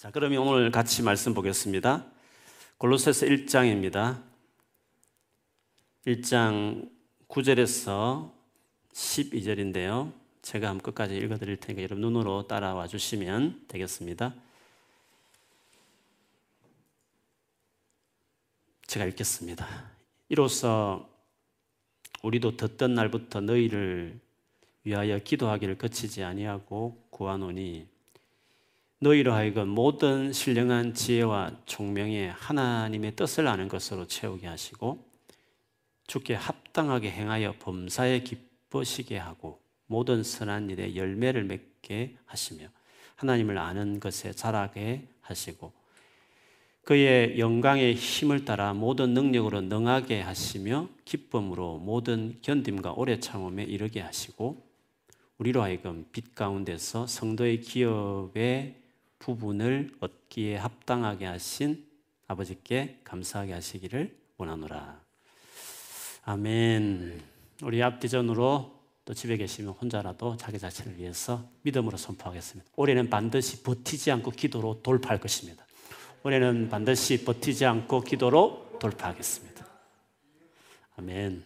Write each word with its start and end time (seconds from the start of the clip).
자, 0.00 0.10
그러면 0.10 0.38
오늘 0.38 0.70
같이 0.70 1.02
말씀 1.02 1.34
보겠습니다. 1.34 2.06
골로새서 2.78 3.26
1장입니다. 3.26 4.22
1장 6.06 6.88
9절에서 7.28 8.32
12절인데요. 8.94 10.10
제가 10.40 10.70
한번 10.70 10.82
끝까지 10.84 11.18
읽어 11.18 11.36
드릴 11.36 11.58
테니까 11.58 11.82
여러분 11.82 12.00
눈으로 12.00 12.48
따라와 12.48 12.86
주시면 12.86 13.66
되겠습니다. 13.68 14.34
제가 18.86 19.04
읽겠습니다. 19.04 19.66
이로써 20.30 21.10
우리도 22.22 22.56
듣던 22.56 22.94
날부터 22.94 23.42
너희를 23.42 24.18
위하여 24.84 25.18
기도하기를 25.18 25.76
거치지 25.76 26.24
아니하고 26.24 27.06
구하노니 27.10 27.99
너희로 29.02 29.32
하여금 29.32 29.66
모든 29.66 30.30
신령한 30.30 30.92
지혜와 30.92 31.52
총명에 31.64 32.28
하나님의 32.28 33.16
뜻을 33.16 33.48
아는 33.48 33.66
것으로 33.66 34.06
채우게 34.06 34.46
하시고 34.46 35.02
주께 36.06 36.34
합당하게 36.34 37.10
행하여 37.10 37.54
범사에 37.60 38.20
기쁘시게 38.20 39.16
하고 39.16 39.58
모든 39.86 40.22
선한 40.22 40.68
일에 40.68 40.96
열매를 40.96 41.44
맺게 41.44 42.16
하시며 42.26 42.66
하나님을 43.16 43.56
아는 43.56 44.00
것에 44.00 44.32
자라게 44.32 45.08
하시고 45.22 45.72
그의 46.84 47.38
영광의 47.38 47.94
힘을 47.94 48.44
따라 48.44 48.74
모든 48.74 49.14
능력으로 49.14 49.62
능하게 49.62 50.20
하시며 50.20 50.90
기쁨으로 51.06 51.78
모든 51.78 52.38
견딤과 52.42 52.92
오래 52.92 53.18
참음에 53.18 53.64
이르게 53.64 54.00
하시고 54.00 54.62
우리로 55.38 55.62
하여금 55.62 56.04
빛 56.12 56.34
가운데서 56.34 57.06
성도의 57.06 57.62
기업의 57.62 58.79
부분을 59.20 59.92
얻기에 60.00 60.56
합당하게 60.56 61.26
하신 61.26 61.86
아버지께 62.26 63.00
감사하게 63.04 63.52
하시기를 63.52 64.18
원하노라. 64.36 65.00
아멘. 66.24 67.22
우리 67.62 67.82
앞뒤전으로 67.82 68.80
또 69.04 69.14
집에 69.14 69.36
계시면 69.36 69.74
혼자라도 69.74 70.36
자기 70.36 70.58
자신을 70.58 70.98
위해서 70.98 71.48
믿음으로 71.62 71.96
선포하겠습니다. 71.96 72.70
올해는 72.76 73.10
반드시 73.10 73.62
버티지 73.62 74.10
않고 74.10 74.30
기도로 74.32 74.82
돌파할 74.82 75.20
것입니다. 75.20 75.64
올해는 76.22 76.68
반드시 76.68 77.24
버티지 77.24 77.64
않고 77.66 78.02
기도로 78.02 78.78
돌파하겠습니다. 78.80 79.66
아멘. 80.96 81.44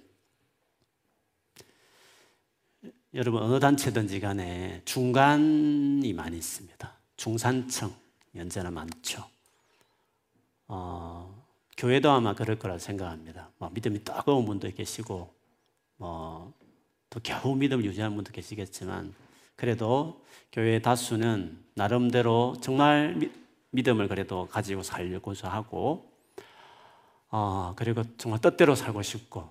여러분 3.14 3.42
어느 3.42 3.60
단체든지 3.60 4.20
간에 4.20 4.82
중간이 4.84 6.12
많이 6.12 6.36
있습니다. 6.36 7.03
중산층 7.16 7.92
연세나 8.34 8.70
많죠. 8.70 9.24
어, 10.66 11.44
교회도 11.76 12.10
아마 12.10 12.34
그럴 12.34 12.58
거라 12.58 12.78
생각합니다. 12.78 13.50
뭐 13.58 13.70
믿음이 13.70 14.04
따가운 14.04 14.44
분도 14.44 14.70
계시고, 14.70 15.32
뭐, 15.96 16.52
또 17.10 17.20
겨우 17.22 17.54
믿음을 17.54 17.84
유지하는 17.84 18.16
분도 18.16 18.32
계시겠지만, 18.32 19.14
그래도 19.56 20.24
교회 20.52 20.80
다수는 20.80 21.64
나름대로 21.74 22.56
정말 22.60 23.14
미, 23.16 23.30
믿음을 23.70 24.08
그래도 24.08 24.46
가지고 24.46 24.82
살려고자 24.82 25.48
하고, 25.48 26.10
어, 27.30 27.74
그리고 27.76 28.02
정말 28.16 28.40
뜻대로 28.40 28.74
살고 28.74 29.02
싶고, 29.02 29.50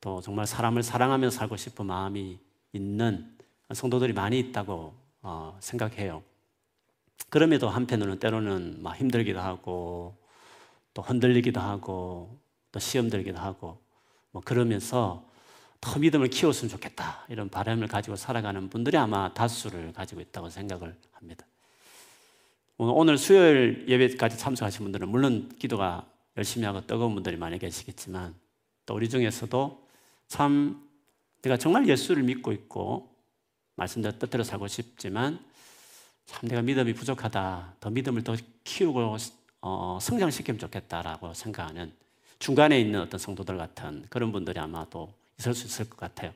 또 0.00 0.20
정말 0.20 0.46
사람을 0.46 0.82
사랑하며 0.82 1.30
살고 1.30 1.56
싶은 1.56 1.86
마음이 1.86 2.38
있는 2.72 3.34
성도들이 3.72 4.12
많이 4.12 4.38
있다고 4.38 4.94
어, 5.24 5.56
생각해요. 5.58 6.22
그럼에도 7.30 7.70
한편으로는 7.70 8.18
때로는 8.18 8.82
막 8.82 8.94
힘들기도 8.94 9.40
하고 9.40 10.16
또 10.92 11.00
흔들리기도 11.00 11.60
하고 11.60 12.38
또 12.70 12.78
시험 12.78 13.08
들기도 13.08 13.38
하고 13.38 13.80
뭐 14.30 14.42
그러면서 14.44 15.26
더 15.80 15.98
믿음을 15.98 16.28
키웠으면 16.28 16.70
좋겠다 16.70 17.24
이런 17.30 17.48
바람을 17.48 17.88
가지고 17.88 18.16
살아가는 18.16 18.68
분들이 18.68 18.98
아마 18.98 19.32
다수를 19.32 19.92
가지고 19.94 20.20
있다고 20.20 20.50
생각을 20.50 20.94
합니다. 21.12 21.46
오늘 22.76 23.16
수요일 23.16 23.86
예배까지 23.88 24.36
참석하신 24.36 24.84
분들은 24.84 25.08
물론 25.08 25.48
기도가 25.58 26.06
열심히 26.36 26.66
하고 26.66 26.86
뜨거운 26.86 27.14
분들이 27.14 27.36
많이 27.36 27.58
계시겠지만 27.58 28.34
또 28.84 28.94
우리 28.94 29.08
중에서도 29.08 29.88
참 30.28 30.86
내가 31.40 31.56
정말 31.56 31.88
예수를 31.88 32.24
믿고 32.24 32.52
있고 32.52 33.13
말씀대로 33.76 34.18
뜻대로 34.18 34.44
살고 34.44 34.68
싶지만 34.68 35.44
참 36.26 36.48
내가 36.48 36.62
믿음이 36.62 36.94
부족하다. 36.94 37.76
더 37.80 37.90
믿음을 37.90 38.24
더 38.24 38.36
키우고 38.64 39.16
어, 39.60 39.98
성장시키면 40.00 40.58
좋겠다라고 40.58 41.34
생각하는 41.34 41.92
중간에 42.38 42.80
있는 42.80 43.00
어떤 43.00 43.18
성도들 43.18 43.56
같은 43.56 44.04
그런 44.10 44.32
분들이 44.32 44.58
아마도 44.58 45.12
있을 45.38 45.54
수 45.54 45.66
있을 45.66 45.88
것 45.88 45.98
같아요. 45.98 46.32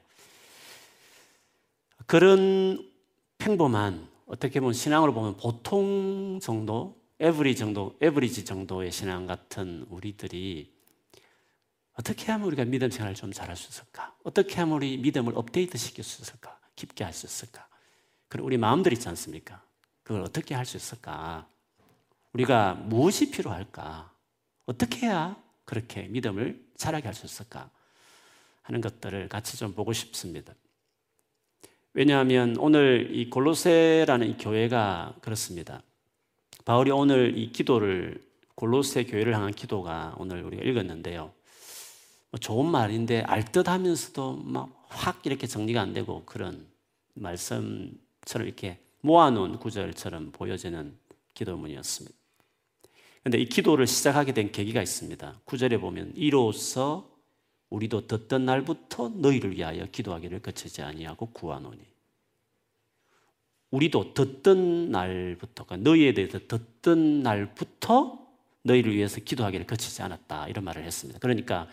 그런 2.06 2.91
평범한 3.38 4.09
어떻게 4.26 4.60
보면 4.60 4.72
신앙으로 4.72 5.12
보면 5.12 5.37
보통 5.37 6.38
정도, 6.41 6.97
에브리 7.20 7.56
정도, 7.56 7.97
에브리지 8.00 8.44
정도의 8.44 8.93
신앙 8.93 9.26
같은 9.26 9.87
우리들이 9.91 10.72
어떻게 11.94 12.31
하면 12.32 12.47
우리가 12.47 12.65
믿음 12.65 12.91
생활을 12.91 13.15
좀 13.15 13.32
잘할 13.32 13.56
수 13.56 13.69
있을까? 13.69 14.15
어떻게 14.22 14.56
하면 14.56 14.76
우리 14.76 14.97
믿음을 14.99 15.32
업데이트 15.37 15.76
시킬 15.76 16.05
수 16.05 16.22
있을까? 16.22 16.57
깊게 16.78 17.05
할 17.05 17.12
수 17.12 17.27
있을까? 17.27 17.66
그리고 18.28 18.47
우리 18.47 18.56
마음들 18.56 18.93
있지 18.93 19.09
않습니까? 19.09 19.62
그걸 20.03 20.22
어떻게 20.22 20.55
할 20.55 20.65
수 20.65 20.77
있을까? 20.77 21.47
우리가 22.33 22.75
무엇이 22.75 23.31
필요할까? 23.31 24.12
어떻게 24.66 25.06
해야 25.06 25.37
그렇게 25.65 26.03
믿음을 26.09 26.65
자라게 26.77 27.06
할 27.06 27.15
수 27.15 27.27
있을까? 27.27 27.71
하는 28.62 28.81
것들을 28.81 29.28
같이 29.28 29.56
좀 29.56 29.72
보고 29.72 29.93
싶습니다. 29.93 30.55
왜냐하면 31.94 32.56
오늘 32.59 33.11
이 33.12 33.28
골로세라는 33.31 34.27
이 34.28 34.37
교회가 34.37 35.17
그렇습니다. 35.22 35.83
바울이 36.65 36.91
오늘 36.91 37.37
이 37.37 37.50
기도를 37.50 38.22
골로세 38.55 39.05
교회를 39.05 39.34
향한 39.34 39.53
기도가 39.53 40.15
오늘 40.19 40.43
우리가 40.43 40.62
읽었는데요. 40.62 41.33
뭐 42.31 42.39
좋은 42.39 42.71
말인데 42.71 43.22
알듯 43.22 43.69
하면서도 43.69 44.37
막 44.44 44.78
확 44.89 45.25
이렇게 45.27 45.47
정리가 45.47 45.81
안 45.81 45.93
되고 45.93 46.25
그런 46.25 46.66
말씀처럼 47.15 48.47
이렇게 48.47 48.78
모아놓은 49.00 49.59
구절처럼 49.59 50.33
보여지는 50.33 50.97
기도문이었습니다. 51.34 52.17
그런데 53.22 53.38
이 53.38 53.47
기도를 53.47 53.87
시작하게 53.87 54.33
된 54.33 54.53
계기가 54.53 54.83
있습니다. 54.83 55.41
구절에 55.44 55.78
보면 55.78 56.12
이로써 56.17 57.11
우리도 57.71 58.06
듣던 58.06 58.47
날부터 58.47 59.11
너희를 59.11 59.56
위하여 59.56 59.87
기도하기를 59.87 60.41
거치지 60.41 60.83
아니하고 60.83 61.27
구하노니. 61.27 61.81
우리도 63.71 64.15
듣던 64.15 64.91
날부터, 64.91 65.67
그러니까 65.67 65.91
너희에 65.91 66.15
대해서 66.15 66.38
듣던 66.49 67.22
날부터 67.22 68.19
너희를 68.62 68.97
위해서 68.97 69.21
기도하기를 69.21 69.67
거치지 69.67 70.00
않았다. 70.00 70.49
이런 70.49 70.65
말을 70.65 70.84
했습니다. 70.84 71.21
그러니까 71.21 71.69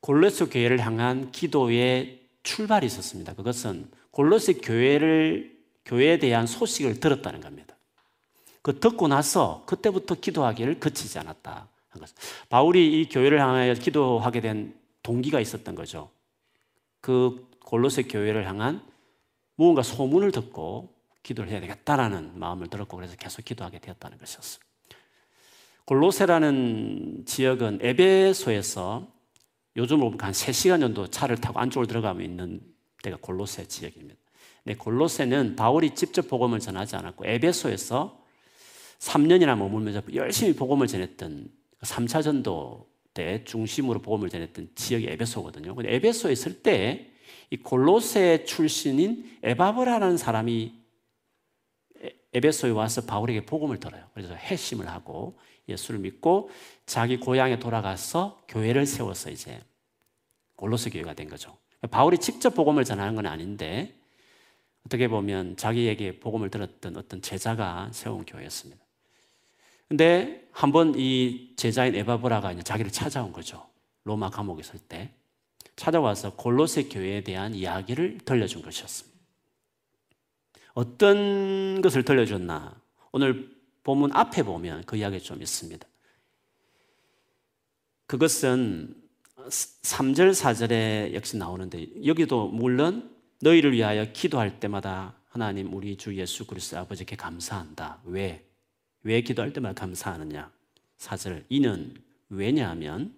골로새 0.00 0.46
교회를 0.46 0.80
향한 0.80 1.30
기도의 1.32 2.20
출발이 2.42 2.86
있었습니다. 2.86 3.34
그것은 3.34 3.90
골로새 4.10 4.54
교회를 4.54 5.58
교회에 5.84 6.18
대한 6.18 6.46
소식을 6.46 7.00
들었다는 7.00 7.40
겁니다. 7.40 7.76
그 8.62 8.78
듣고 8.78 9.08
나서 9.08 9.64
그때부터 9.66 10.16
기도하기를 10.16 10.80
그치지 10.80 11.18
않았다 11.18 11.68
한 11.88 12.00
것. 12.00 12.10
바울이 12.48 13.00
이 13.00 13.08
교회를 13.08 13.40
향하여 13.40 13.72
기도하게 13.74 14.40
된 14.40 14.74
동기가 15.02 15.40
있었던 15.40 15.74
거죠. 15.74 16.10
그 17.00 17.48
골로새 17.64 18.04
교회를 18.04 18.46
향한 18.46 18.82
무언가 19.56 19.82
소문을 19.82 20.32
듣고 20.32 20.94
기도를 21.22 21.50
해야 21.50 21.60
되겠다라는 21.60 22.38
마음을 22.38 22.68
들었고 22.68 22.96
그래서 22.96 23.16
계속 23.16 23.44
기도하게 23.44 23.78
되었다는 23.78 24.18
것이었습니다. 24.18 24.66
골로세라는 25.84 27.24
지역은 27.26 27.78
에베소에서 27.80 29.06
요즘으로 29.78 30.10
보면 30.10 30.20
한 30.20 30.32
3시간 30.32 30.80
정도 30.80 31.06
차를 31.06 31.38
타고 31.38 31.58
안쪽으로 31.58 31.86
들어가면 31.86 32.22
있는 32.22 32.60
데가 33.02 33.16
골로세 33.20 33.66
지역입니다. 33.66 34.18
네, 34.64 34.74
골로세는 34.74 35.56
바울이 35.56 35.94
직접 35.94 36.28
복음을 36.28 36.60
전하지 36.60 36.96
않았고 36.96 37.24
에베소에서 37.24 38.22
3년이나 38.98 39.56
머물면서 39.56 40.02
열심히 40.14 40.54
복음을 40.54 40.86
전했던 40.86 41.48
3차 41.80 42.22
전도 42.22 42.90
때 43.14 43.44
중심으로 43.44 44.02
복음을 44.02 44.28
전했던 44.28 44.72
지역이 44.74 45.06
에베소거든요. 45.06 45.74
근데 45.74 45.94
에베소에 45.94 46.32
있을 46.32 46.62
때 46.62 47.14
이 47.50 47.56
골로세 47.56 48.44
출신인 48.44 49.38
에바브라는 49.42 50.16
사람이 50.16 50.74
에베소에 52.34 52.70
와서 52.70 53.02
바울에게 53.06 53.46
복음을 53.46 53.80
들어요. 53.80 54.06
그래서 54.12 54.34
회심을 54.34 54.86
하고 54.88 55.38
예수를 55.68 56.00
믿고 56.00 56.50
자기 56.84 57.18
고향에 57.18 57.58
돌아가서 57.58 58.42
교회를 58.48 58.86
세워서 58.86 59.30
이제 59.30 59.60
골로새 60.58 60.90
교회가 60.90 61.14
된 61.14 61.28
거죠. 61.28 61.56
바울이 61.90 62.18
직접 62.18 62.50
복음을 62.54 62.84
전하는 62.84 63.14
건 63.14 63.26
아닌데 63.26 63.94
어떻게 64.84 65.06
보면 65.08 65.56
자기에게 65.56 66.18
복음을 66.18 66.50
들었던 66.50 66.96
어떤 66.96 67.22
제자가 67.22 67.90
세운 67.92 68.24
교회였습니다. 68.26 68.82
근데 69.88 70.46
한 70.52 70.72
번 70.72 70.94
이 70.96 71.54
제자인 71.56 71.94
에바브라가 71.94 72.52
이제 72.52 72.62
자기를 72.62 72.90
찾아온 72.90 73.32
거죠. 73.32 73.66
로마 74.04 74.28
감옥에 74.28 74.60
있을 74.60 74.78
때 74.80 75.14
찾아와서 75.76 76.34
골로새 76.34 76.84
교회에 76.84 77.22
대한 77.22 77.54
이야기를 77.54 78.18
들려준 78.24 78.62
것이었습니다. 78.62 79.16
어떤 80.74 81.80
것을 81.80 82.02
들려줬나? 82.04 82.80
오늘 83.12 83.56
본문 83.84 84.10
앞에 84.12 84.42
보면 84.42 84.82
그 84.84 84.96
이야기 84.96 85.20
좀 85.20 85.40
있습니다. 85.40 85.86
그것은 88.06 88.94
3절, 89.48 90.32
4절에 90.32 91.14
역시 91.14 91.36
나오는데 91.36 92.04
여기도 92.06 92.48
물론 92.48 93.14
너희를 93.40 93.72
위하여 93.72 94.12
기도할 94.12 94.60
때마다 94.60 95.14
하나님 95.28 95.72
우리 95.72 95.96
주 95.96 96.16
예수 96.16 96.46
그리스도 96.46 96.78
아버지께 96.78 97.16
감사한다. 97.16 98.00
왜? 98.04 98.44
왜 99.02 99.20
기도할 99.20 99.52
때마다 99.52 99.80
감사하느냐? 99.80 100.50
4절 100.98 101.44
이는 101.48 101.94
왜냐하면 102.28 103.16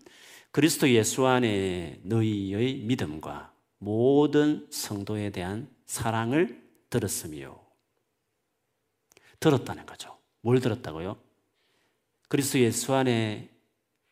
그리스도 0.51 0.89
예수 0.91 1.27
안에 1.27 2.01
너희의 2.03 2.75
믿음과 2.79 3.53
모든 3.79 4.67
성도에 4.71 5.31
대한 5.31 5.69
사랑을 5.87 6.63
들었으며 6.91 7.59
들었다는 9.39 9.87
거죠. 9.87 10.19
뭘 10.43 10.61
들었다고요? 10.61 11.17
그리스도 12.29 12.59
예수 12.61 12.95
안에 12.95 13.49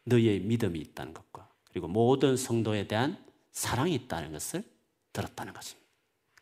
너희의 0.04 0.40
믿음이 0.40 0.78
있다는 0.78 1.12
것과 1.12 1.47
그리고 1.78 1.86
모든 1.86 2.36
성도에 2.36 2.88
대한 2.88 3.16
사랑이 3.52 3.94
있다는 3.94 4.32
것을 4.32 4.64
들었다는 5.12 5.52
것입니다. 5.52 5.88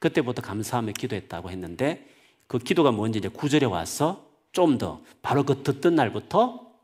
그때부터 0.00 0.40
감사하며 0.40 0.92
기도했다고 0.92 1.50
했는데 1.50 2.08
그 2.46 2.58
기도가 2.58 2.90
뭔지 2.90 3.18
이제 3.18 3.28
구절에 3.28 3.66
와서 3.66 4.26
좀 4.52 4.78
더 4.78 5.02
바로 5.20 5.44
그 5.44 5.62
듣던 5.62 5.94
날부터 5.94 6.74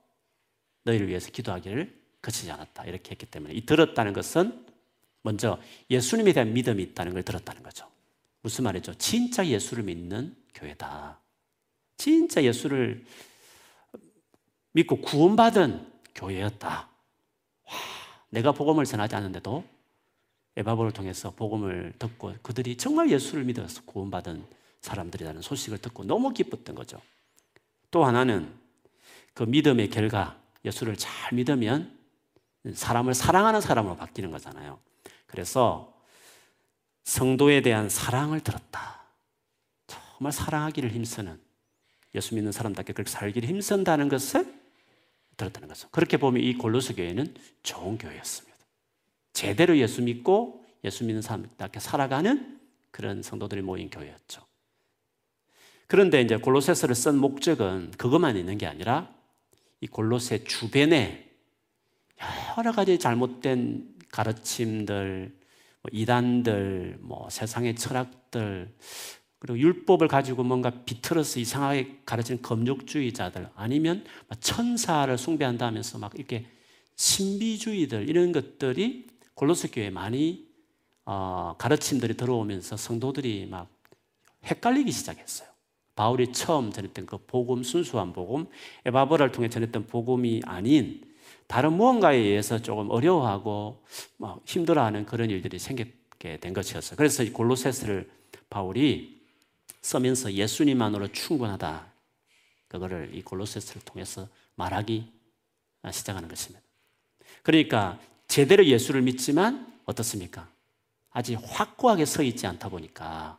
너희를 0.83 1.09
위해서 1.09 1.31
기도하기를 1.31 1.99
그치지 2.21 2.51
않았다. 2.51 2.85
이렇게 2.85 3.13
했기 3.13 3.25
때문에 3.25 3.55
이 3.55 3.65
들었다는 3.65 4.13
것은 4.13 4.67
먼저 5.23 5.59
예수님에 5.89 6.35
대한 6.35 6.53
믿음이 6.53 6.83
있다는 6.83 7.15
걸 7.15 7.23
들었다는 7.23 7.63
거죠. 7.63 7.89
무슨 8.43 8.65
말이죠? 8.65 8.93
진짜 8.95 9.47
예수를 9.47 9.85
믿는 9.85 10.37
교회다. 10.53 11.19
진짜 11.97 12.43
예수를 12.43 13.07
믿고 14.73 15.01
구원받은 15.01 15.91
교회였다. 16.15 16.91
와, 17.65 17.73
내가 18.33 18.53
복음을 18.53 18.85
전하지 18.87 19.15
않는데도 19.15 19.63
에바보를 20.57 20.93
통해서 20.93 21.31
복음을 21.31 21.93
듣고 21.99 22.35
그들이 22.43 22.77
정말 22.77 23.11
예수를 23.11 23.45
믿어서 23.45 23.83
구원받은 23.85 24.45
사람들이라는 24.81 25.43
소식을 25.43 25.79
듣고 25.79 26.05
너무 26.05 26.33
기뻤던 26.33 26.75
거죠. 26.75 27.01
또 27.91 28.05
하나는 28.05 28.51
그 29.35 29.43
믿음의 29.45 29.91
결과, 29.91 30.39
예수를 30.65 30.97
잘 30.97 31.35
믿으면 31.35 31.97
사람을 32.73 33.15
사랑하는 33.15 33.61
사람으로 33.61 33.97
바뀌는 33.97 34.31
거잖아요. 34.31 34.79
그래서 35.27 35.95
성도에 37.05 37.61
대한 37.61 37.89
사랑을 37.89 38.41
들었다. 38.41 39.03
정말 39.87 40.33
사랑하기를 40.33 40.91
힘쓰는 40.91 41.39
예수 42.15 42.35
믿는 42.35 42.53
사람답게 42.53 42.95
그렇게 42.95 43.11
살기를 43.11 43.49
힘쓴다는 43.49 44.09
것을 44.09 44.62
들었다는 45.37 45.69
거죠. 45.69 45.89
그렇게 45.91 46.17
보면 46.17 46.43
이 46.43 46.55
골로새 46.55 46.95
교회는 46.95 47.35
좋은 47.63 47.99
교회였습니다. 47.99 48.57
제대로 49.33 49.77
예수 49.79 50.03
믿고 50.03 50.65
예수 50.85 51.05
믿는 51.05 51.23
사람답게 51.23 51.81
살아가는 51.81 52.61
그런 52.91 53.23
성도들이 53.23 53.63
모인 53.63 53.91
교회였죠. 53.91 54.43
그런데 55.87 56.21
이제 56.23 56.37
골로새서를 56.37 56.95
쓴 56.95 57.19
목적은 57.19 57.93
그것만 57.99 58.37
있는 58.37 58.59
게 58.59 58.67
아니라 58.67 59.15
이 59.81 59.87
골로새 59.87 60.45
주변에 60.45 61.31
여러 62.57 62.73
가지 62.73 62.99
잘못된 62.99 63.97
가르침들, 64.11 65.35
뭐 65.83 65.91
이단들, 65.93 66.99
뭐 67.01 67.29
세상의 67.31 67.75
철학들, 67.77 68.73
그리고 69.43 69.59
율법을 69.59 70.07
가지고 70.07 70.45
뭔가 70.45 70.71
비틀어서 70.71 71.41
이상하게 71.41 71.97
가르치는 72.07 72.43
검욕주의자들 72.43 73.49
아니면 73.57 74.05
천사를 74.39 75.19
숭배한다 75.19 75.67
하면서 75.67 75.99
막 75.99 76.13
이렇게 76.15 76.47
신비주의들 76.95 78.09
이런 78.09 78.31
것들이 78.31 79.09
골로새 79.35 79.71
교회에 79.73 79.91
많이 79.91 80.47
어, 81.05 81.57
가르침들이 81.59 82.17
들어오면서 82.17 82.77
성도들이 82.77 83.47
막 83.47 83.69
헷갈리기 84.45 84.93
시작했어요. 84.93 85.49
바울이 85.97 86.33
처음 86.33 86.71
전했던 86.71 87.07
그 87.07 87.19
복음, 87.27 87.65
순수한 87.65 88.13
복음, 88.13 88.47
에바브라를 88.85 89.33
통해 89.33 89.49
전했던 89.49 89.89
복음이 89.89 90.43
아닌 90.47 91.03
다른 91.49 91.73
무언가에 91.73 92.17
의해서 92.17 92.63
조금 92.63 92.91
어려워하고 92.91 93.83
힘들어하는 94.47 95.05
그런 95.05 95.31
일들이 95.31 95.59
생기게 95.59 96.39
된 96.41 96.53
것이었어요. 96.53 96.97
그래서 96.97 97.25
골로새서를 97.33 98.09
바울이 98.49 99.12
쓰면서 99.83 100.33
예수님만으로 100.33 101.09
충분하다. 101.09 101.93
그거를 102.69 103.11
이 103.15 103.23
골로새서를 103.23 103.83
통해서 103.83 104.29
말하기 104.55 105.13
시작하는 105.91 106.29
것입니다. 106.29 106.65
그러니까 107.43 108.01
제대로 108.29 108.65
예수를 108.65 109.03
믿지만 109.03 109.71
어떻습니까? 109.85 110.49
아직 111.11 111.39
확고하게 111.43 112.07
서 112.07 112.23
있지 112.23 112.47
않다 112.47 112.69
보니까 112.71 113.39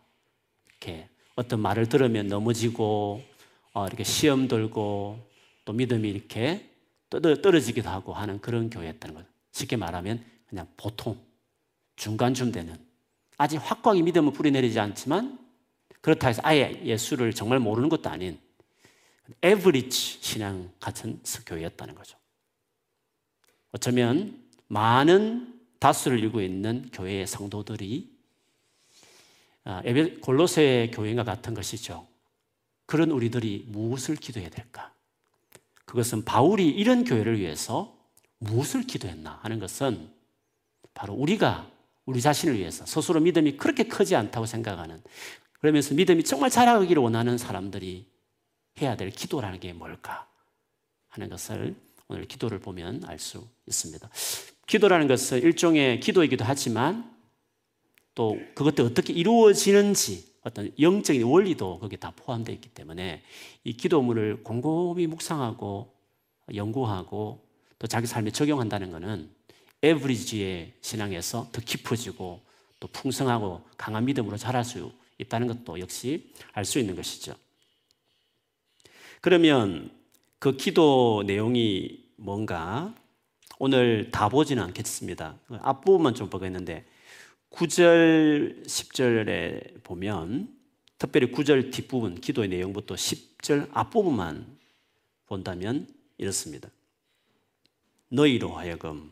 이렇게 0.68 1.10
어떤 1.36 1.60
말을 1.62 1.90
들으면 1.90 2.28
넘어지고 2.28 3.24
어, 3.74 3.88
이렇게 3.88 4.04
시험 4.04 4.48
들고 4.48 5.20
또 5.66 5.74
믿음이 5.74 6.08
이렇게 6.08 6.70
떨어지기도 7.10 7.90
하고 7.90 8.14
하는 8.14 8.40
그런 8.40 8.70
교회였다는 8.70 9.16
거죠. 9.16 9.28
쉽게 9.52 9.78
말하면 9.78 10.24
그냥 10.48 10.68
보통 10.78 11.18
중간쯤 11.96 12.52
되는 12.52 12.78
아직 13.38 13.58
확고하게 13.58 14.02
믿음을 14.04 14.34
뿌리내리지 14.34 14.80
않지만 14.80 15.43
그렇다 16.04 16.28
해서 16.28 16.42
아예 16.44 16.82
예수를 16.84 17.34
정말 17.34 17.60
모르는 17.60 17.88
것도 17.88 18.10
아닌 18.10 18.38
에브리지 19.42 20.20
신앙 20.22 20.70
같은 20.82 21.22
교회였다는 21.46 21.96
거죠. 21.96 22.18
어쩌면 23.72 24.44
많은 24.68 25.62
다수를 25.80 26.20
이루고 26.20 26.42
있는 26.42 26.90
교회의 26.92 27.26
성도들이 27.26 28.12
아, 29.64 29.82
골로새 30.22 30.92
교회와 30.94 31.24
같은 31.24 31.54
것이죠. 31.54 32.06
그런 32.86 33.12
우리들이 33.12 33.68
무엇을 33.70 34.18
기도해야 34.18 34.50
될까? 34.50 34.94
그것은 35.86 36.26
바울이 36.26 36.68
이런 36.68 37.06
교회를 37.06 37.40
위해서 37.40 37.98
무엇을 38.40 38.84
기도했나 38.84 39.40
하는 39.42 39.60
것은 39.60 40.12
바로 40.94 41.14
우리가 41.14 41.72
우리 42.06 42.20
자신을 42.20 42.60
위해서 42.60 42.86
스스로 42.86 43.22
믿음이 43.22 43.56
그렇게 43.56 43.86
크지 43.86 44.18
않다고 44.18 44.46
생각하는 44.46 45.02
그러면서 45.64 45.96
믿음이 45.96 46.26
정말 46.26 46.50
자라기를 46.50 47.02
원하는 47.02 47.38
사람들이 47.38 48.06
해야 48.82 48.98
될 48.98 49.10
기도라는 49.12 49.62
게 49.62 49.72
뭘까 49.72 50.28
하는 51.08 51.30
것을 51.30 51.74
오늘 52.10 52.26
기도를 52.26 52.60
보면 52.60 53.06
알 53.06 53.18
수 53.18 53.48
있습니다. 53.68 54.10
기도라는 54.68 55.08
것은 55.08 55.42
일종의 55.42 56.02
기도이기도 56.02 56.44
하지만 56.44 57.10
또 58.14 58.38
그것도 58.56 58.84
어떻게 58.88 59.14
이루어지는지 59.14 60.34
어떤 60.42 60.70
영적인 60.78 61.24
원리도 61.24 61.80
거기에 61.80 61.98
다 61.98 62.12
포함되어 62.14 62.54
있기 62.56 62.68
때문에 62.68 63.24
이 63.64 63.72
기도문을 63.72 64.44
곰곰이 64.44 65.08
묵상하고 65.08 65.96
연구하고 66.54 67.48
또 67.80 67.88
자기 67.88 68.06
삶에 68.06 68.32
적용한다는 68.32 68.92
것은 68.92 69.30
에브리지의 69.82 70.74
신앙에서 70.82 71.48
더 71.54 71.62
깊어지고 71.62 72.42
또 72.82 72.88
풍성하고 72.90 73.62
강한 73.78 74.04
믿음으로 74.04 74.36
자랄 74.36 74.66
수 74.66 74.92
있다는 75.24 75.48
것도 75.48 75.80
역시 75.80 76.32
알 76.54 76.66
수 76.66 76.80
있는 76.80 76.96
것이죠. 76.96 77.36
그러면 79.22 79.92
그 80.40 80.58
기도 80.58 81.24
내용이 81.26 82.04
뭔가 82.18 82.94
오늘 83.60 84.12
다 84.12 84.30
보지는 84.30 84.62
않겠습니다. 84.64 85.40
앞부분만 85.48 86.16
좀 86.16 86.30
보겠는데 86.30 86.86
9절, 87.50 88.66
10절에 88.66 89.84
보면 89.84 90.54
특별히 90.98 91.32
9절 91.32 91.72
뒷부분 91.72 92.16
기도의 92.16 92.50
내용부터 92.50 92.96
10절 92.96 93.70
앞부분만 93.72 94.58
본다면 95.28 95.88
이렇습니다. 96.18 96.70
너희로 98.10 98.50
하여금 98.56 99.12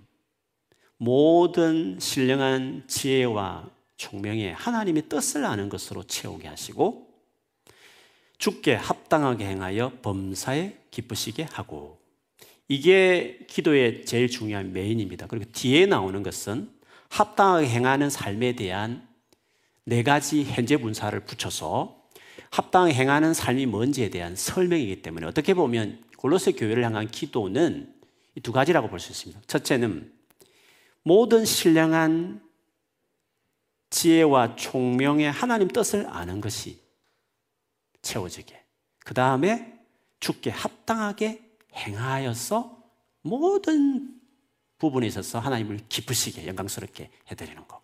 모든 0.97 1.99
신령한 1.99 2.83
지혜와 2.87 3.69
총명에 4.01 4.51
하나님의 4.51 5.03
뜻을 5.09 5.45
아는 5.45 5.69
것으로 5.69 6.03
채우게 6.03 6.47
하시고 6.47 7.07
죽게 8.39 8.73
합당하게 8.73 9.45
행하여 9.45 9.99
범사에 10.01 10.75
기쁘시게 10.89 11.43
하고 11.43 11.99
이게 12.67 13.37
기도의 13.47 14.05
제일 14.05 14.27
중요한 14.27 14.73
메인입니다. 14.73 15.27
그리고 15.27 15.45
뒤에 15.51 15.85
나오는 15.85 16.23
것은 16.23 16.71
합당하게 17.09 17.67
행하는 17.67 18.09
삶에 18.09 18.55
대한 18.55 19.07
네 19.85 20.01
가지 20.01 20.45
현재 20.45 20.77
분사를 20.77 21.19
붙여서 21.19 22.01
합당히 22.49 22.93
행하는 22.93 23.35
삶이 23.35 23.67
뭔지에 23.67 24.09
대한 24.09 24.35
설명이기 24.35 25.03
때문에 25.03 25.27
어떻게 25.27 25.53
보면 25.53 26.03
골로새 26.17 26.53
교회를 26.53 26.83
향한 26.83 27.07
기도는 27.07 27.93
두 28.41 28.51
가지라고 28.51 28.89
볼 28.89 28.99
수 28.99 29.11
있습니다. 29.11 29.43
첫째는 29.45 30.11
모든 31.03 31.45
신령한 31.45 32.50
지혜와 33.91 34.55
총명의 34.55 35.31
하나님 35.31 35.67
뜻을 35.67 36.07
아는 36.07 36.41
것이 36.41 36.81
채워지게. 38.01 38.59
그 39.05 39.13
다음에 39.13 39.79
죽게 40.19 40.49
합당하게 40.49 41.47
행하여서 41.75 42.81
모든 43.21 44.19
부분에 44.79 45.05
있어서 45.07 45.39
하나님을 45.39 45.81
기쁘시게 45.87 46.47
영광스럽게 46.47 47.11
해드리는 47.29 47.67
거. 47.67 47.79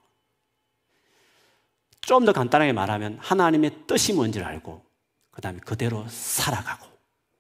좀더 2.02 2.32
간단하게 2.32 2.74
말하면 2.74 3.20
하나님의 3.20 3.86
뜻이 3.86 4.14
뭔지를 4.14 4.48
알고 4.48 4.84
그 5.30 5.42
다음에 5.42 5.60
그대로 5.60 6.08
살아가고 6.08 6.88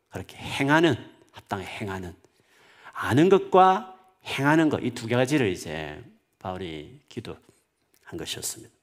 그렇게 0.09 0.37
행하는 0.37 0.95
합당히 1.31 1.65
행하는 1.65 2.15
아는 2.91 3.29
것과 3.29 3.97
행하는 4.25 4.69
것 4.69 4.81
이 4.83 4.91
두 4.91 5.07
가지를 5.07 5.49
이제 5.51 6.03
바울이 6.37 6.99
기도 7.07 7.37
한 8.07 8.17
것이었습니다. 8.17 8.73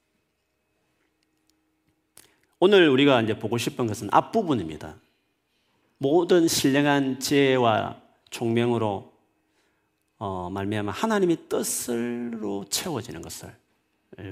오늘 2.60 2.88
우리가 2.88 3.22
이제 3.22 3.38
보고 3.38 3.58
싶은 3.58 3.86
것은 3.86 4.08
앞부분입니다. 4.12 4.96
모든 5.98 6.46
신령한 6.46 7.20
지혜와 7.20 8.00
총명으로 8.30 9.12
어, 10.18 10.50
말미암아 10.50 10.92
하나님의 10.92 11.48
뜻으로 11.48 12.64
채워지는 12.68 13.22
것을 13.22 13.54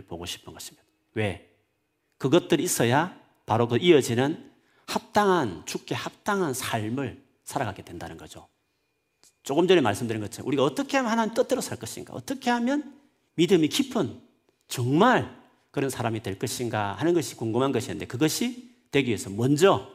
보고 0.09 0.27
싶은 0.27 0.53
것입니다. 0.53 0.85
왜? 1.15 1.51
그것들이 2.19 2.63
있어야 2.63 3.19
바로 3.47 3.69
그 3.69 3.79
이어지는 3.79 4.51
합당한 4.87 5.65
죽게 5.67 5.95
합당한 5.95 6.53
삶을 6.55 7.23
살아가게 7.45 7.83
된다는 7.83 8.17
거죠. 8.17 8.47
조금 9.43 9.67
전에 9.67 9.81
말씀드린 9.81 10.21
것처럼 10.21 10.47
우리가 10.49 10.63
어떻게 10.63 10.99
하면 10.99 11.11
하나님 11.11 11.35
뜻대로 11.35 11.61
살 11.61 11.79
것인가? 11.79 12.15
어떻게 12.15 12.51
하면 12.51 12.99
믿음이 13.35 13.69
깊은 13.69 14.32
정말 14.73 15.31
그런 15.71 15.91
사람이 15.91 16.23
될 16.23 16.39
것인가 16.39 16.95
하는 16.95 17.13
것이 17.13 17.37
궁금한 17.37 17.73
것이었는데 17.73 18.07
그것이 18.07 18.71
되기 18.91 19.09
위해서 19.09 19.29
먼저 19.29 19.87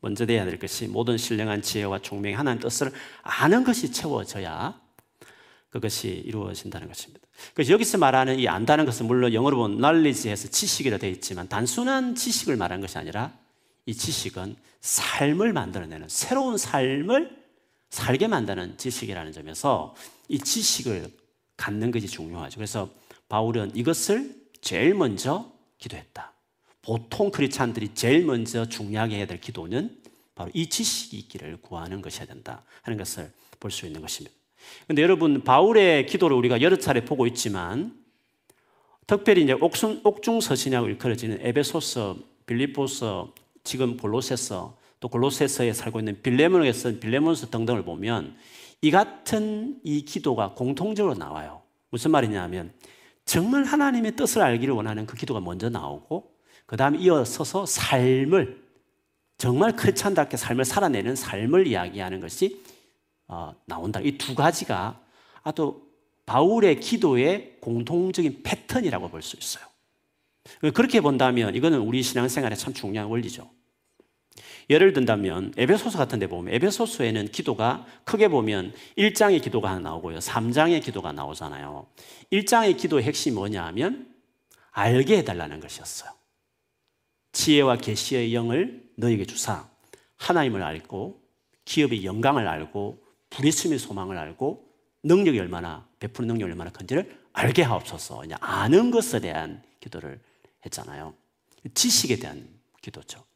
먼저 0.00 0.24
돼야 0.24 0.46
될 0.46 0.58
것이 0.58 0.86
모든 0.86 1.18
신령한 1.18 1.60
지혜와 1.60 1.98
총명이 1.98 2.34
하나님 2.34 2.62
뜻을 2.62 2.90
아는 3.20 3.62
것이 3.62 3.92
채워져야 3.92 4.80
그것이 5.68 6.08
이루어진다는 6.08 6.88
것입니다. 6.88 7.20
그래서 7.52 7.74
여기서 7.74 7.98
말하는 7.98 8.38
이 8.38 8.48
안다는 8.48 8.86
것은 8.86 9.04
물론 9.04 9.34
영어로 9.34 9.58
보면 9.58 9.76
knowledge에서 9.76 10.48
지식이라 10.48 10.96
되어 10.96 11.10
있지만 11.10 11.46
단순한 11.50 12.14
지식을 12.14 12.56
말하는 12.56 12.80
것이 12.80 12.96
아니라 12.96 13.34
이 13.84 13.92
지식은 13.92 14.56
삶을 14.80 15.52
만들어내는 15.52 16.08
새로운 16.08 16.56
삶을 16.56 17.36
살게 17.90 18.28
만드는 18.28 18.78
지식이라는 18.78 19.32
점에서 19.32 19.94
이 20.28 20.38
지식을 20.38 21.12
갖는 21.58 21.90
것이 21.90 22.06
중요하죠. 22.06 22.56
그래서 22.56 22.88
바울은 23.30 23.70
이것을 23.74 24.34
제일 24.60 24.92
먼저 24.92 25.50
기도했다. 25.78 26.32
보통 26.82 27.30
크리스찬들이 27.30 27.94
제일 27.94 28.24
먼저 28.26 28.66
중요하게 28.66 29.16
해야 29.16 29.26
될 29.26 29.40
기도는 29.40 29.98
바로 30.34 30.50
이 30.52 30.68
지식이 30.68 31.16
있기를 31.16 31.58
구하는 31.62 32.02
것이어야 32.02 32.26
된다 32.26 32.64
하는 32.82 32.98
것을 32.98 33.32
볼 33.58 33.70
수 33.70 33.86
있는 33.86 34.00
것입니다. 34.00 34.36
근데 34.86 35.02
여러분 35.02 35.42
바울의 35.42 36.06
기도를 36.06 36.36
우리가 36.36 36.60
여러 36.60 36.76
차례 36.76 37.04
보고 37.04 37.26
있지만 37.26 37.94
특별히 39.06 39.44
이제 39.44 39.52
옥중, 39.52 40.00
옥중서신이라고 40.04 40.88
일컬어지는 40.88 41.38
에베소서, 41.40 42.16
빌리포서, 42.46 43.34
지금 43.62 43.96
골로새서 43.96 44.76
또 44.98 45.08
골로새서에 45.08 45.72
살고 45.72 46.00
있는 46.00 46.20
빌레몬에게 46.22 46.72
쓴 46.72 47.00
빌레몬서 47.00 47.50
등등을 47.50 47.84
보면 47.84 48.36
이 48.82 48.90
같은 48.90 49.78
이 49.84 50.04
기도가 50.04 50.54
공통적으로 50.54 51.14
나와요. 51.14 51.62
무슨 51.90 52.10
말이냐면 52.10 52.72
정말 53.30 53.62
하나님의 53.62 54.16
뜻을 54.16 54.42
알기를 54.42 54.74
원하는 54.74 55.06
그 55.06 55.16
기도가 55.16 55.38
먼저 55.38 55.68
나오고 55.68 56.34
그 56.66 56.76
다음에 56.76 56.98
이어서서 56.98 57.64
삶을 57.64 58.60
정말 59.38 59.76
크리찬답게 59.76 60.36
삶을 60.36 60.64
살아내는 60.64 61.14
삶을 61.14 61.68
이야기하는 61.68 62.18
것이 62.18 62.60
어, 63.28 63.54
나온다. 63.66 64.00
이 64.00 64.18
두 64.18 64.34
가지가 64.34 65.00
아주 65.44 65.80
바울의 66.26 66.80
기도의 66.80 67.58
공통적인 67.60 68.42
패턴이라고 68.42 69.08
볼 69.08 69.22
수 69.22 69.36
있어요. 69.36 69.64
그렇게 70.74 71.00
본다면 71.00 71.54
이거는 71.54 71.78
우리 71.78 72.02
신앙생활에 72.02 72.56
참 72.56 72.74
중요한 72.74 73.08
원리죠. 73.08 73.48
예를 74.70 74.92
든다면 74.92 75.52
에베소서 75.56 75.98
같은 75.98 76.20
데 76.20 76.28
보면 76.28 76.54
에베소서에는 76.54 77.28
기도가 77.32 77.84
크게 78.04 78.28
보면 78.28 78.72
1장의 78.96 79.42
기도가 79.42 79.70
하나 79.70 79.80
나오고요. 79.80 80.20
3장의 80.20 80.80
기도가 80.82 81.10
나오잖아요. 81.10 81.88
1장의 82.32 82.78
기도의 82.78 83.02
핵심이 83.02 83.34
뭐냐 83.34 83.66
하면 83.66 84.14
알게 84.70 85.18
해달라는 85.18 85.58
것이었어요. 85.58 86.12
지혜와 87.32 87.78
계시의 87.78 88.32
영을 88.32 88.88
너에게 88.96 89.24
주사 89.24 89.68
하나님을 90.16 90.62
알고 90.62 91.20
기업의 91.64 92.04
영광을 92.04 92.46
알고 92.46 93.04
불의심의 93.30 93.78
소망을 93.78 94.18
알고 94.18 94.68
능력이 95.02 95.38
얼마나 95.40 95.88
베푸는 95.98 96.28
능력이 96.28 96.52
얼마나 96.52 96.70
큰지를 96.70 97.18
알게 97.32 97.62
하옵소서. 97.62 98.22
아는 98.40 98.90
것에 98.92 99.20
대한 99.20 99.62
기도를 99.80 100.20
했잖아요. 100.64 101.14
지식에 101.74 102.16
대한 102.16 102.48
기도죠. 102.82 103.29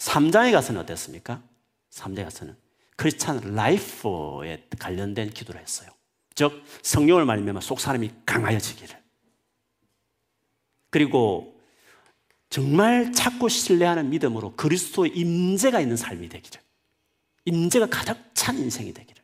3장에 0.00 0.52
가서는 0.52 0.80
어땠습니까? 0.80 1.42
3장에 1.90 2.24
가서는 2.24 2.56
크리스찬 2.96 3.54
라이프에 3.54 4.66
관련된 4.78 5.30
기도를 5.30 5.60
했어요. 5.60 5.90
즉 6.34 6.64
성령을 6.82 7.24
말미암아 7.26 7.60
속 7.60 7.80
사람이 7.80 8.10
강하여지기를. 8.24 8.98
그리고 10.88 11.60
정말 12.48 13.12
찾고 13.12 13.48
신뢰하는 13.48 14.10
믿음으로 14.10 14.56
그리스도의 14.56 15.12
임재가 15.14 15.80
있는 15.80 15.96
삶이 15.96 16.28
되기를. 16.28 16.60
임재가 17.44 17.86
가득 17.86 18.16
찬 18.34 18.58
인생이 18.58 18.92
되기를. 18.92 19.22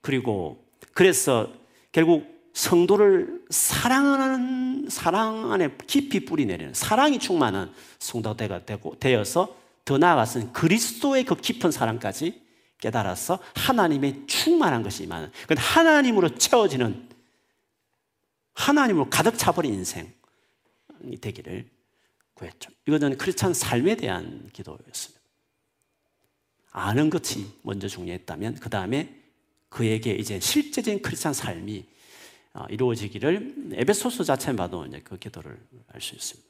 그리고 0.00 0.64
그래서 0.92 1.52
결국 1.92 2.37
성도를 2.58 3.44
사랑하는 3.50 4.88
사랑 4.90 5.52
안에 5.52 5.76
깊이 5.86 6.24
뿌리 6.24 6.44
내리는 6.44 6.74
사랑이 6.74 7.20
충만한 7.20 7.72
성도가 8.00 8.64
되고 8.64 8.98
되어서 8.98 9.56
더 9.84 9.96
나아가서는 9.96 10.52
그리스도의 10.52 11.24
그 11.24 11.36
깊은 11.36 11.70
사랑까지 11.70 12.42
깨달아서 12.80 13.38
하나님의 13.54 14.24
충만한 14.26 14.82
것이 14.82 15.04
임하는 15.04 15.30
그 15.46 15.54
하나님으로 15.56 16.36
채워지는 16.36 17.08
하나님으로 18.54 19.08
가득 19.08 19.38
차버린 19.38 19.74
인생이 19.74 20.10
되기를 21.20 21.70
구했죠. 22.34 22.72
이것은 22.88 23.18
크리스찬 23.18 23.54
삶에 23.54 23.94
대한 23.94 24.50
기도였습니다. 24.52 25.22
아는 26.72 27.08
것이 27.08 27.46
먼저 27.62 27.86
중요했다면 27.86 28.56
그 28.56 28.68
다음에 28.68 29.14
그에게 29.68 30.12
이제 30.14 30.40
실제적인 30.40 31.02
크리스찬 31.02 31.32
삶이 31.32 31.78
어, 31.80 31.97
이루어지기를 32.70 33.72
에베소서 33.74 34.24
자체만 34.24 34.56
봐도 34.56 34.84
이제 34.86 35.00
그 35.00 35.18
기도를 35.18 35.58
알 35.88 36.00
수 36.00 36.14
있습니다. 36.14 36.48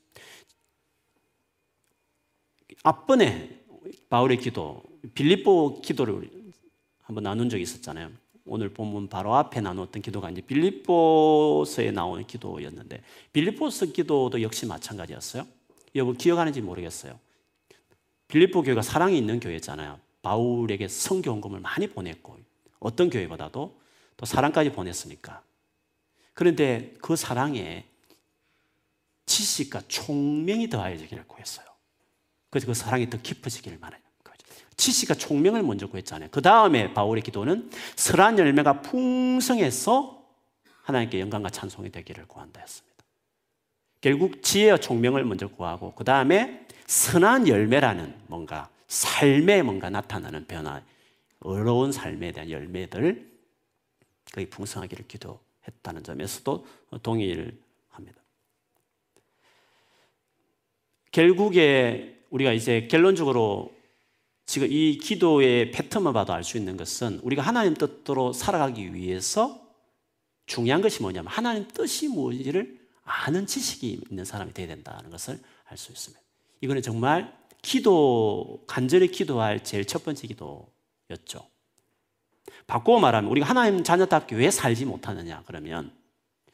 앞번에 2.82 3.60
바울의 4.08 4.38
기도, 4.38 4.82
빌립보 5.14 5.80
기도를 5.82 6.30
한번 7.02 7.24
나눈 7.24 7.48
적이 7.48 7.62
있었잖아요. 7.62 8.10
오늘 8.44 8.70
본문 8.70 9.08
바로 9.08 9.34
앞에 9.34 9.60
나누었던 9.60 10.00
기도가 10.00 10.30
이제 10.30 10.40
빌립보서에 10.40 11.90
나오는 11.90 12.26
기도였는데 12.26 13.02
빌립보서 13.32 13.86
기도도 13.86 14.40
역시 14.42 14.66
마찬가지였어요. 14.66 15.46
여러분 15.94 16.16
기억하는지 16.16 16.60
모르겠어요. 16.62 17.18
빌립보 18.28 18.62
교회가 18.62 18.82
사랑이 18.82 19.18
있는 19.18 19.40
교회잖아요. 19.40 19.98
바울에게 20.22 20.88
성교원금을 20.88 21.60
많이 21.60 21.88
보냈고 21.88 22.38
어떤 22.78 23.10
교회보다도 23.10 23.80
또 24.16 24.26
사랑까지 24.26 24.72
보냈으니까 24.72 25.42
그런데 26.38 26.94
그 27.02 27.16
사랑에 27.16 27.84
지식과 29.26 29.82
총명이 29.88 30.70
더하여지기를 30.70 31.26
구했어요. 31.26 31.66
그래서 32.48 32.68
그 32.68 32.74
사랑이 32.74 33.10
더 33.10 33.20
깊어지기를 33.20 33.80
바라요. 33.80 34.00
지식과 34.76 35.14
총명을 35.14 35.64
먼저 35.64 35.88
구했잖아요. 35.88 36.28
그 36.30 36.40
다음에 36.40 36.94
바울의 36.94 37.24
기도는 37.24 37.68
설한 37.96 38.38
열매가 38.38 38.82
풍성해서 38.82 40.24
하나님께 40.84 41.18
영광과 41.18 41.50
찬송이 41.50 41.90
되기를 41.90 42.28
구한다 42.28 42.60
했습니다. 42.60 43.04
결국 44.00 44.40
지혜와 44.40 44.76
총명을 44.76 45.24
먼저 45.24 45.48
구하고 45.48 45.92
그 45.96 46.04
다음에 46.04 46.68
선한 46.86 47.48
열매라는 47.48 48.14
뭔가 48.28 48.70
삶에 48.86 49.62
뭔가 49.62 49.90
나타나는 49.90 50.46
변화, 50.46 50.84
어려운 51.40 51.90
삶에 51.90 52.30
대한 52.30 52.48
열매들 52.48 53.28
거의 54.32 54.46
풍성하기를 54.48 55.08
기도 55.08 55.40
했다는 55.68 56.02
점에서도 56.02 56.66
동일합니다. 57.02 58.22
결국에 61.12 62.24
우리가 62.30 62.52
이제 62.52 62.88
결론적으로 62.88 63.72
지금 64.46 64.68
이 64.70 64.98
기도의 64.98 65.70
패턴을 65.70 66.12
봐도 66.12 66.32
알 66.32 66.42
수 66.42 66.56
있는 66.56 66.76
것은 66.76 67.20
우리가 67.22 67.42
하나님 67.42 67.74
뜻대로 67.74 68.32
살아가기 68.32 68.94
위해서 68.94 69.60
중요한 70.46 70.80
것이 70.80 71.02
뭐냐면 71.02 71.30
하나님 71.30 71.68
뜻이 71.68 72.08
무엇인지를 72.08 72.78
아는 73.04 73.46
지식이 73.46 74.00
있는 74.10 74.24
사람이 74.24 74.54
되어야 74.54 74.68
된다는 74.68 75.10
것을 75.10 75.38
알 75.64 75.76
수 75.76 75.92
있습니다. 75.92 76.22
이거는 76.62 76.82
정말 76.82 77.36
기도, 77.60 78.62
간절히 78.66 79.08
기도할 79.08 79.62
제일 79.64 79.84
첫 79.84 80.04
번째 80.04 80.26
기도였죠. 80.26 81.46
바꾸어 82.66 82.98
말하면 83.00 83.30
우리가 83.30 83.46
하나님 83.46 83.84
자녀답게 83.84 84.36
왜 84.36 84.50
살지 84.50 84.84
못하느냐 84.84 85.42
그러면 85.46 85.92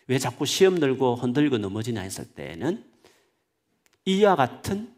왜 0.06 0.18
자꾸 0.18 0.46
시험 0.46 0.78
들고 0.78 1.16
흔들고 1.16 1.58
넘어지냐 1.58 2.00
했을 2.00 2.24
때는 2.26 2.84
이와 4.04 4.36
같은 4.36 4.94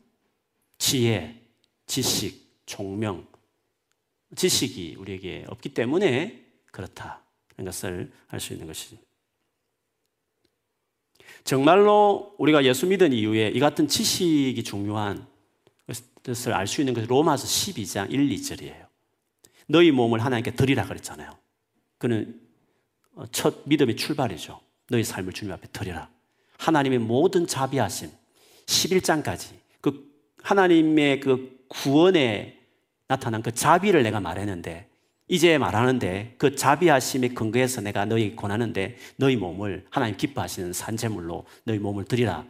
지혜, 0.78 1.40
지식, 1.86 2.62
총명, 2.66 3.26
지식이 4.34 4.96
우리에게 4.98 5.44
없기 5.48 5.70
때문에 5.70 6.44
그렇다는 6.72 7.64
것을 7.64 8.12
알 8.28 8.40
수 8.40 8.52
있는 8.52 8.66
것이죠. 8.66 8.96
정말로 11.44 12.34
우리가 12.38 12.64
예수 12.64 12.86
믿은 12.86 13.12
이후에 13.12 13.48
이 13.48 13.60
같은 13.60 13.86
지식이 13.86 14.64
중요한 14.64 15.26
것을 16.24 16.52
알 16.52 16.66
수 16.66 16.80
있는 16.80 16.92
것이 16.92 17.06
로마서 17.06 17.46
12장 17.46 18.12
1, 18.12 18.28
2절이에요. 18.28 18.85
너희 19.66 19.90
몸을 19.90 20.24
하나님께 20.24 20.52
드리라 20.52 20.84
그랬잖아요. 20.84 21.36
그는 21.98 22.40
첫 23.32 23.62
믿음의 23.64 23.96
출발이죠. 23.96 24.60
너희 24.88 25.02
삶을 25.02 25.32
주님 25.32 25.52
앞에 25.52 25.68
드리라. 25.72 26.08
하나님의 26.58 26.98
모든 27.00 27.46
자비하심 27.46 28.10
11장까지 28.66 29.54
그 29.80 30.10
하나님의 30.42 31.20
그 31.20 31.64
구원에 31.68 32.58
나타난 33.08 33.42
그 33.42 33.52
자비를 33.52 34.02
내가 34.02 34.20
말했는데 34.20 34.88
이제 35.28 35.58
말하는데 35.58 36.34
그 36.38 36.54
자비하심의 36.54 37.34
근거에서 37.34 37.80
내가 37.80 38.04
너희 38.04 38.36
권하는데 38.36 38.96
너희 39.16 39.36
몸을 39.36 39.86
하나님 39.90 40.16
기뻐하시는 40.16 40.72
산재물로 40.72 41.44
너희 41.64 41.78
몸을 41.78 42.04
드리라. 42.04 42.44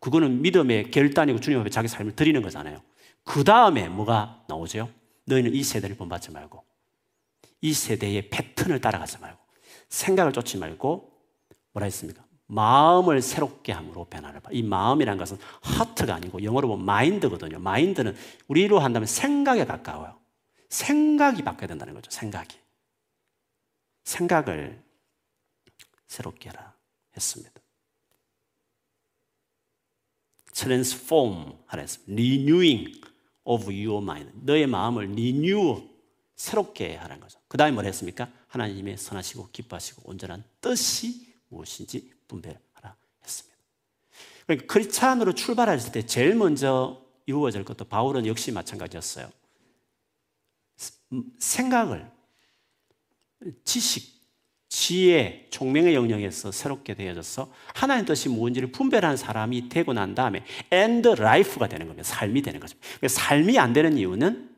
그거는 0.00 0.42
믿음의 0.42 0.90
결단이고 0.90 1.40
주님 1.40 1.60
앞에 1.60 1.70
자기 1.70 1.88
삶을 1.88 2.16
드리는 2.16 2.40
거잖아요. 2.42 2.80
그 3.24 3.44
다음에 3.44 3.88
뭐가 3.88 4.42
나오죠? 4.48 4.88
너희는 5.28 5.54
이 5.54 5.62
세대를 5.62 5.96
본받지 5.96 6.30
말고 6.30 6.64
이 7.60 7.72
세대의 7.72 8.30
패턴을 8.30 8.80
따라가지 8.80 9.18
말고 9.18 9.38
생각을 9.88 10.32
쫓지 10.32 10.58
말고 10.58 11.12
뭐라 11.72 11.84
했습니까? 11.84 12.28
마음을 12.46 13.20
새롭게 13.20 13.72
함으로 13.72 14.06
변화를 14.06 14.40
봐. 14.40 14.48
이 14.52 14.62
마음이라는 14.62 15.18
것은 15.18 15.38
하트가 15.60 16.14
아니고 16.14 16.42
영어로 16.42 16.68
보면 16.68 16.84
마인드거든요. 16.84 17.58
마인드는 17.58 18.16
우리로 18.48 18.78
한다면 18.78 19.06
생각에 19.06 19.66
가까워요. 19.66 20.18
생각이 20.70 21.42
바뀌어야 21.44 21.68
된다는 21.68 21.94
거죠. 21.94 22.10
생각이. 22.10 22.56
생각을 24.04 24.82
새롭게 26.06 26.48
하라 26.48 26.74
했습니다. 27.14 27.60
transform 30.54 31.52
하라 31.66 31.82
했습니다. 31.82 32.12
renewing 32.12 33.07
of 33.48 33.64
your 33.72 34.02
mind. 34.02 34.30
너의 34.42 34.66
마음을 34.66 35.10
renew, 35.10 35.82
새롭게 36.36 36.96
하라는 36.96 37.20
거죠. 37.20 37.40
그 37.48 37.56
다음에 37.56 37.72
뭘 37.72 37.86
했습니까? 37.86 38.30
하나님의 38.48 38.98
선하시고 38.98 39.48
기뻐하시고 39.52 40.02
온전한 40.04 40.44
뜻이 40.60 41.34
무엇인지 41.48 42.12
분별하라 42.28 42.96
했습니다. 43.24 43.58
그러니까 44.46 44.72
크리스찬으로 44.72 45.34
출발했을 45.34 45.92
때 45.92 46.04
제일 46.04 46.34
먼저 46.34 47.02
이루어질 47.26 47.64
것도 47.64 47.86
바울은 47.86 48.26
역시 48.26 48.52
마찬가지였어요. 48.52 49.30
생각을 51.38 52.10
지식, 53.64 54.17
지혜, 54.80 55.44
총명의 55.50 55.92
영역에서 55.96 56.52
새롭게 56.52 56.94
되어져서 56.94 57.52
하나님 57.74 58.04
뜻이 58.04 58.28
무엇인지를 58.28 58.70
분별하는 58.70 59.16
사람이 59.16 59.68
되고 59.68 59.92
난 59.92 60.14
다음에 60.14 60.44
and 60.72 61.08
life가 61.08 61.66
되는 61.66 61.88
겁니다. 61.88 62.08
삶이 62.08 62.42
되는 62.42 62.60
거죠. 62.60 62.78
삶이 63.04 63.58
안 63.58 63.72
되는 63.72 63.98
이유는 63.98 64.48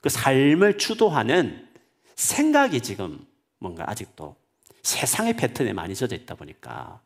그 0.00 0.08
삶을 0.08 0.78
주도하는 0.78 1.66
생각이 2.14 2.82
지금 2.82 3.26
뭔가 3.58 3.90
아직도 3.90 4.36
세상의 4.84 5.36
패턴에 5.36 5.72
많이 5.72 5.96
젖어 5.96 6.14
있다 6.14 6.36
보니까 6.36 7.00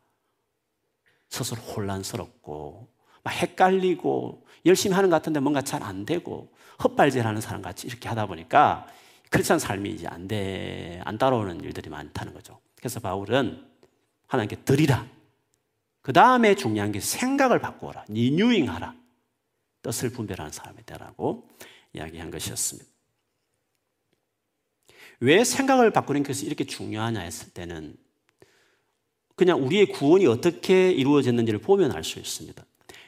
스스로 1.27 1.59
혼란스럽고 1.61 2.87
막 3.23 3.33
헷갈리고 3.33 4.45
열심히 4.67 4.93
하는 4.95 5.09
것 5.09 5.15
같은데 5.15 5.39
뭔가 5.39 5.63
잘 5.63 5.81
안 5.81 6.05
되고 6.05 6.53
헛발질하는 6.83 7.41
사람 7.41 7.63
같이 7.63 7.87
이렇게 7.87 8.07
하다 8.09 8.27
보니까 8.27 8.85
크리스천 9.29 9.59
삶이 9.59 9.91
이제 9.91 10.07
안 10.07 10.27
돼, 10.27 11.01
안 11.05 11.17
따라오는 11.17 11.61
일들이 11.61 11.89
많다는 11.89 12.33
거죠. 12.33 12.59
그래서 12.75 12.99
바울은 12.99 13.65
하나님께 14.27 14.57
드리라. 14.63 15.07
그 16.01 16.13
다음에 16.13 16.55
중요한 16.55 16.91
게 16.91 16.99
생각을 16.99 17.59
바꾸어라. 17.59 18.05
리뉴잉 18.07 18.69
하라. 18.69 18.95
뜻을 19.81 20.11
분별하는 20.11 20.51
사람이 20.51 20.85
되라고 20.85 21.47
이야기한 21.93 22.31
것이었습니다. 22.31 22.89
왜 25.21 25.43
생각을 25.43 25.91
바꾸는 25.91 26.23
것이 26.23 26.45
이렇게 26.45 26.63
중요하냐 26.63 27.19
했을 27.19 27.51
때는 27.53 27.95
그냥 29.35 29.63
우리의 29.65 29.87
구원이 29.87 30.25
어떻게 30.27 30.91
이루어졌는지를 30.91 31.59
보면 31.61 31.91
알 31.91 32.03
수 32.03 32.19
있습니다. 32.19 32.65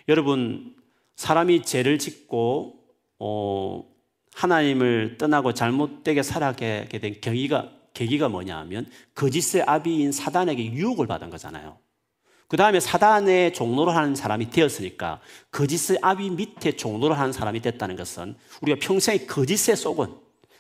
여러분, 0.08 0.76
사람이 1.16 1.64
죄를 1.64 2.00
짓고, 2.00 2.80
어, 3.20 3.91
하나님을 4.36 5.18
떠나고 5.18 5.54
잘못되게 5.54 6.24
살아가게 6.24 6.88
된 6.88 7.20
계기가, 7.22 7.70
계기가 7.94 8.30
뭐냐 8.30 8.58
하면 8.60 8.90
거짓의 9.16 9.64
아비인 9.64 10.12
사단에게 10.12 10.74
유혹을 10.74 11.08
받은 11.08 11.30
거잖아요. 11.30 11.78
그 12.48 12.58
다음에 12.58 12.82
사단의 12.82 13.54
종로를 13.54 13.96
하는 13.96 14.14
사람이 14.14 14.50
되었으니까 14.50 15.22
거짓의 15.52 16.00
아비 16.02 16.30
밑에 16.32 16.76
종로를 16.76 17.18
하는 17.18 17.32
사람이 17.32 17.62
됐다는 17.62 17.96
것은 17.96 18.36
우리가 18.62 18.78
평생 18.82 19.26
거짓에 19.26 19.76
속은 19.76 20.14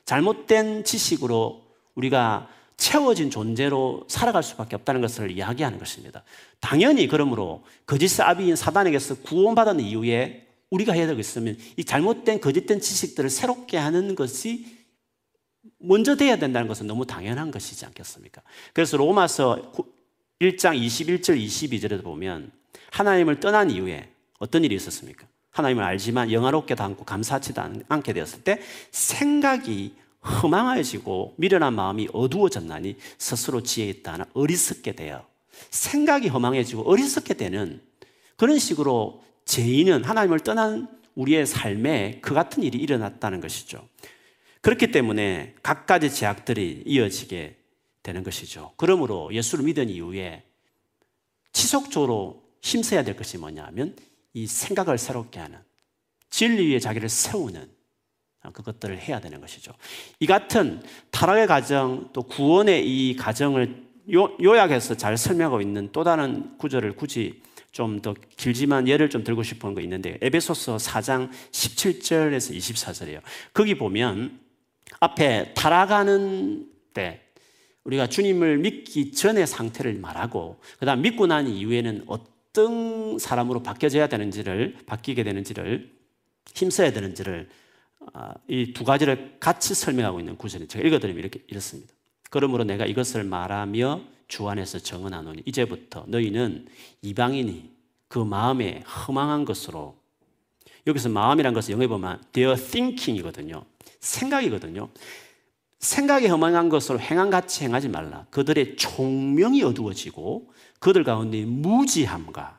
잘못된 0.05 0.85
지식으로 0.85 1.63
우리가 1.95 2.47
채워진 2.77 3.29
존재로 3.29 4.05
살아갈 4.07 4.41
수밖에 4.41 4.75
없다는 4.75 5.01
것을 5.01 5.31
이야기하는 5.31 5.77
것입니다. 5.77 6.23
당연히 6.59 7.07
그러므로 7.07 7.63
거짓의 7.85 8.25
아비인 8.25 8.55
사단에게서 8.55 9.15
구원받은 9.23 9.81
이후에 9.81 10.47
우리가 10.71 10.93
해야 10.93 11.05
되겠으면 11.07 11.57
이 11.77 11.83
잘못된 11.83 12.39
거짓된 12.39 12.81
지식들을 12.81 13.29
새롭게 13.29 13.77
하는 13.77 14.15
것이 14.15 14.65
먼저 15.77 16.15
돼야 16.15 16.37
된다는 16.37 16.67
것은 16.67 16.87
너무 16.87 17.05
당연한 17.05 17.51
것이지 17.51 17.85
않겠습니까? 17.85 18.41
그래서 18.73 18.97
로마서 18.97 19.73
1장 20.41 20.79
21절 20.79 21.39
22절에 21.39 22.03
보면 22.03 22.51
하나님을 22.91 23.39
떠난 23.39 23.69
이후에 23.69 24.09
어떤 24.39 24.63
일이 24.63 24.75
있었습니까? 24.75 25.27
하나님을 25.51 25.83
알지만 25.83 26.31
영화롭게도 26.31 26.83
않고 26.83 27.03
감사하지도 27.03 27.61
않게 27.89 28.13
되었을 28.13 28.43
때 28.43 28.59
생각이 28.91 29.93
허망해지고 30.23 31.35
미련한 31.37 31.73
마음이 31.73 32.07
어두워졌나니 32.13 32.95
스스로 33.17 33.61
지혜 33.61 33.89
있다 33.89 34.25
어리석게 34.33 34.93
되어 34.93 35.25
생각이 35.69 36.29
허망해지고 36.29 36.89
어리석게 36.89 37.33
되는 37.33 37.81
그런 38.37 38.57
식으로 38.57 39.23
죄인은 39.51 40.05
하나님을 40.05 40.39
떠난 40.39 40.87
우리의 41.15 41.45
삶에 41.45 42.19
그 42.21 42.33
같은 42.33 42.63
일이 42.63 42.77
일어났다는 42.77 43.41
것이죠. 43.41 43.85
그렇기 44.61 44.91
때문에 44.91 45.55
각가지 45.61 46.09
제약들이 46.09 46.83
이어지게 46.85 47.57
되는 48.01 48.23
것이죠. 48.23 48.71
그러므로 48.77 49.29
예수를 49.33 49.65
믿은 49.65 49.89
이후에 49.89 50.43
지속적으로 51.51 52.41
힘써야 52.61 53.03
될 53.03 53.17
것이 53.17 53.37
뭐냐면 53.37 53.97
이 54.33 54.47
생각을 54.47 54.97
새롭게 54.97 55.41
하는 55.41 55.59
진리 56.29 56.71
위에 56.71 56.79
자기를 56.79 57.09
세우는 57.09 57.69
그것들을 58.53 58.99
해야 58.99 59.19
되는 59.19 59.41
것이죠. 59.41 59.73
이 60.21 60.27
같은 60.27 60.81
타락의 61.09 61.47
가정 61.47 62.09
또 62.13 62.23
구원의 62.23 62.87
이 62.87 63.17
가정을 63.17 63.83
요약해서 64.41 64.95
잘 64.95 65.17
설명하고 65.17 65.59
있는 65.59 65.89
또 65.91 66.05
다른 66.05 66.57
구절을 66.57 66.95
굳이 66.95 67.41
좀 67.71 68.01
더 68.01 68.13
길지만 68.37 68.87
예를 68.87 69.09
좀 69.09 69.23
들고 69.23 69.43
싶은 69.43 69.73
거 69.73 69.81
있는데 69.81 70.17
에베소서 70.21 70.77
4장 70.77 71.29
17절에서 71.51 72.55
24절이에요. 72.55 73.21
거기 73.53 73.75
보면 73.75 74.39
앞에 74.99 75.53
타락하는 75.53 76.67
때 76.93 77.21
우리가 77.83 78.07
주님을 78.07 78.57
믿기 78.57 79.11
전의 79.11 79.47
상태를 79.47 79.95
말하고 79.95 80.59
그다음 80.79 81.01
믿고 81.01 81.27
난 81.27 81.47
이후에는 81.47 82.03
어떤 82.07 83.17
사람으로 83.17 83.63
바뀌어져야 83.63 84.07
되는지를 84.07 84.77
바뀌게 84.85 85.23
되는지를 85.23 85.91
힘써야 86.53 86.91
되는지를 86.91 87.49
아, 88.13 88.33
이두 88.47 88.83
가지를 88.83 89.37
같이 89.39 89.73
설명하고 89.73 90.19
있는 90.19 90.35
구절이 90.35 90.67
제가 90.67 90.85
읽어드리면 90.87 91.19
이렇게 91.19 91.43
이렇습니다. 91.47 91.93
그러므로 92.29 92.63
내가 92.63 92.85
이것을 92.85 93.23
말하며 93.23 94.01
주 94.31 94.47
안에서 94.47 94.79
정언하노니 94.79 95.43
이제부터 95.45 96.05
너희는 96.07 96.65
이방인이 97.01 97.69
그 98.07 98.17
마음에 98.17 98.79
허망한 98.79 99.43
것으로 99.43 99.97
여기서 100.87 101.09
마음이란 101.09 101.53
것을 101.53 101.73
영어에 101.73 101.87
보면 101.87 102.23
their 102.31 102.55
thinking이거든요. 102.55 103.65
생각이거든요. 103.99 104.87
생각이 105.79 106.27
허망한 106.27 106.69
것으로 106.69 106.97
행함같이 107.01 107.65
행하지 107.65 107.89
말라. 107.89 108.25
그들의 108.29 108.77
총명이 108.77 109.63
어두워지고 109.63 110.49
그들 110.79 111.03
가운데 111.03 111.43
무지함과 111.43 112.57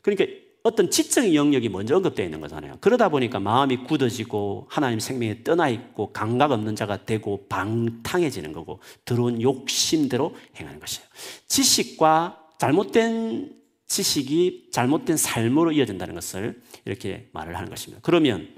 그러니까 0.00 0.24
어떤 0.62 0.90
지적인 0.90 1.34
영역이 1.34 1.68
먼저 1.68 1.96
언급되어 1.96 2.24
있는 2.24 2.40
거잖아요. 2.40 2.78
그러다 2.80 3.08
보니까 3.08 3.40
마음이 3.40 3.78
굳어지고 3.78 4.66
하나님 4.70 5.00
생명에 5.00 5.42
떠나 5.42 5.68
있고 5.68 6.12
감각 6.12 6.52
없는 6.52 6.76
자가 6.76 7.04
되고 7.04 7.46
방탕해지는 7.48 8.52
거고 8.52 8.80
들어온 9.04 9.42
욕심대로 9.42 10.34
행하는 10.56 10.78
것이에요. 10.78 11.06
지식과 11.48 12.38
잘못된 12.58 13.56
지식이 13.86 14.68
잘못된 14.72 15.16
삶으로 15.16 15.72
이어진다는 15.72 16.14
것을 16.14 16.62
이렇게 16.84 17.28
말을 17.32 17.56
하는 17.56 17.68
것입니다. 17.68 18.00
그러면 18.02 18.48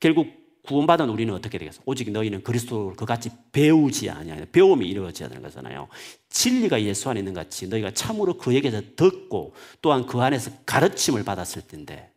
결국 0.00 0.41
구원받은 0.62 1.08
우리는 1.08 1.34
어떻게 1.34 1.58
되겠어? 1.58 1.82
오직 1.84 2.10
너희는 2.10 2.42
그리스도를 2.44 2.94
그같이 2.96 3.30
배우지 3.50 4.10
아니하냐. 4.10 4.46
배움이 4.52 4.88
이루어져야 4.88 5.28
되는 5.28 5.42
거잖아요. 5.42 5.88
진리가 6.28 6.82
예수 6.82 7.10
안에 7.10 7.20
있는 7.20 7.34
같이 7.34 7.66
너희가 7.66 7.92
참으로 7.92 8.38
그에게서 8.38 8.80
듣고 8.94 9.54
또한 9.80 10.06
그 10.06 10.20
안에서 10.20 10.52
가르침을 10.64 11.24
받았을 11.24 11.62
텐데 11.66 12.12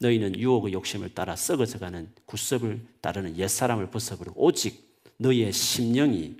너희는 0.00 0.36
유혹의 0.38 0.72
욕심을 0.72 1.14
따라 1.14 1.36
썩어져가는 1.36 2.12
구습을 2.26 2.84
따르는 3.00 3.38
옛사람을 3.38 3.90
벗어버리고 3.90 4.44
오직 4.44 5.00
너희의 5.18 5.52
심령이 5.52 6.36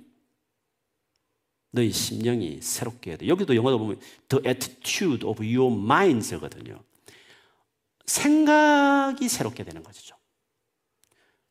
너희 1.71 1.91
심령이 1.91 2.61
새롭게 2.61 3.11
해야 3.11 3.17
돼. 3.17 3.27
여기도 3.27 3.55
영어로 3.55 3.79
보면 3.79 3.99
the 4.27 4.43
attitude 4.45 5.25
of 5.25 5.41
your 5.41 5.73
minds거든요. 5.73 6.83
생각이 8.05 9.29
새롭게 9.29 9.63
되는 9.63 9.83
것이죠. 9.83 10.15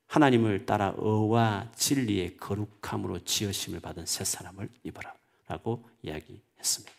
하나님을 0.07 0.67
따라 0.67 0.95
의와 0.99 1.73
진리의 1.75 2.37
거룩함으로 2.37 3.25
지으심을 3.25 3.81
받은 3.81 4.05
새 4.05 4.25
사람을 4.25 4.69
입어라 4.83 5.15
라고 5.49 5.89
이야기했습니다. 6.03 6.93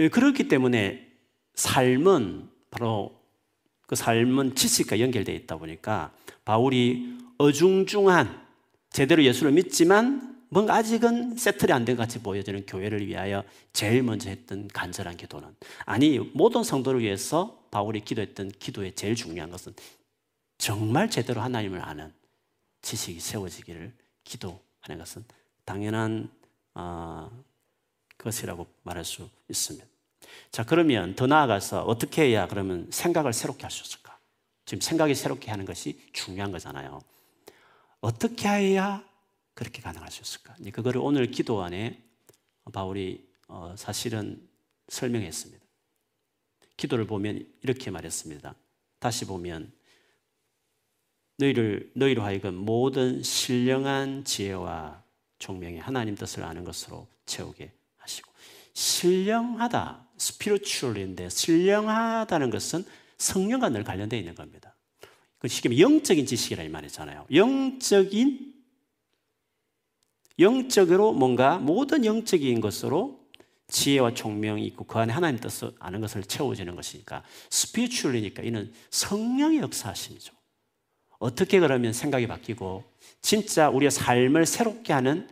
예, 0.00 0.08
그렇기 0.08 0.48
때문에 0.48 1.10
삶은 1.54 2.50
바로 2.70 3.18
그 3.86 3.96
삶은 3.96 4.54
지식과 4.54 5.00
연결되어 5.00 5.34
있다 5.34 5.56
보니까 5.56 6.14
바울이 6.44 7.18
어중중한 7.38 8.46
제대로 8.90 9.24
예수를 9.24 9.52
믿지만 9.52 10.29
뭔가 10.50 10.74
아직은 10.74 11.36
세틀이 11.36 11.72
안된 11.72 11.96
같이 11.96 12.18
보여지는 12.20 12.66
교회를 12.66 13.06
위하여 13.06 13.44
제일 13.72 14.02
먼저 14.02 14.28
했던 14.28 14.66
간절한 14.68 15.16
기도는 15.16 15.54
아니 15.86 16.18
모든 16.18 16.64
성도를 16.64 17.00
위해서 17.00 17.64
바울이 17.70 18.00
기도했던 18.00 18.50
기도의 18.58 18.96
제일 18.96 19.14
중요한 19.14 19.50
것은 19.50 19.72
정말 20.58 21.08
제대로 21.08 21.40
하나님을 21.40 21.80
아는 21.80 22.12
지식이 22.82 23.20
세워지기를 23.20 23.92
기도하는 24.24 24.98
것은 24.98 25.24
당연한 25.64 26.28
어, 26.74 27.30
것이라고 28.18 28.66
말할 28.82 29.04
수 29.04 29.28
있습니다. 29.48 29.86
자 30.50 30.64
그러면 30.64 31.14
더 31.14 31.28
나아가서 31.28 31.84
어떻게 31.84 32.22
해야 32.22 32.48
그러면 32.48 32.88
생각을 32.90 33.32
새롭게 33.32 33.62
할 33.62 33.70
수 33.70 33.84
있을까? 33.84 34.18
지금 34.64 34.80
생각이 34.80 35.14
새롭게 35.14 35.50
하는 35.50 35.64
것이 35.64 36.00
중요한 36.12 36.50
거잖아요. 36.50 37.00
어떻게 38.00 38.48
해야 38.48 39.09
그렇게 39.60 39.82
가능할 39.82 40.10
수 40.10 40.22
있을까? 40.22 40.56
그거를 40.72 41.02
오늘 41.02 41.30
기도 41.30 41.62
안에 41.62 42.02
바울이 42.72 43.28
어, 43.46 43.74
사실은 43.76 44.48
설명했습니다. 44.88 45.62
기도를 46.78 47.06
보면 47.06 47.46
이렇게 47.60 47.90
말했습니다. 47.90 48.54
다시 49.00 49.26
보면 49.26 49.70
너희를 51.36 51.92
너희로 51.94 52.22
하여금 52.22 52.54
모든 52.54 53.22
신령한 53.22 54.24
지혜와 54.24 55.02
총명의 55.38 55.80
하나님 55.80 56.14
뜻을 56.14 56.42
아는 56.42 56.64
것으로 56.64 57.06
채우게 57.26 57.70
하시고 57.98 58.32
신령하다 58.72 60.08
스피리추얼인데 60.16 61.28
신령하다는 61.28 62.48
것은 62.48 62.86
성령과 63.18 63.68
늘 63.68 63.84
관련되어 63.84 64.18
있는 64.18 64.34
겁니다. 64.34 64.74
그 65.38 65.48
쉽게 65.48 65.78
영적인 65.78 66.24
지식이라 66.24 66.62
이 66.62 66.70
말이잖아요. 66.70 67.26
영적인 67.30 68.49
영적으로 70.40 71.12
뭔가 71.12 71.58
모든 71.58 72.04
영적인 72.04 72.60
것으로 72.60 73.20
지혜와 73.68 74.14
총명이 74.14 74.64
있고 74.66 74.84
그 74.84 74.98
안에 74.98 75.12
하나님 75.12 75.38
뜻을 75.40 75.72
아는 75.78 76.00
것을 76.00 76.22
채워지는 76.24 76.74
것이니까 76.74 77.22
스피추얼이니까 77.50 78.42
이는 78.42 78.72
성령의 78.90 79.60
역사하심이죠. 79.60 80.34
어떻게 81.18 81.60
그러면 81.60 81.92
생각이 81.92 82.26
바뀌고 82.26 82.84
진짜 83.20 83.68
우리의 83.68 83.90
삶을 83.90 84.46
새롭게 84.46 84.92
하는 84.92 85.28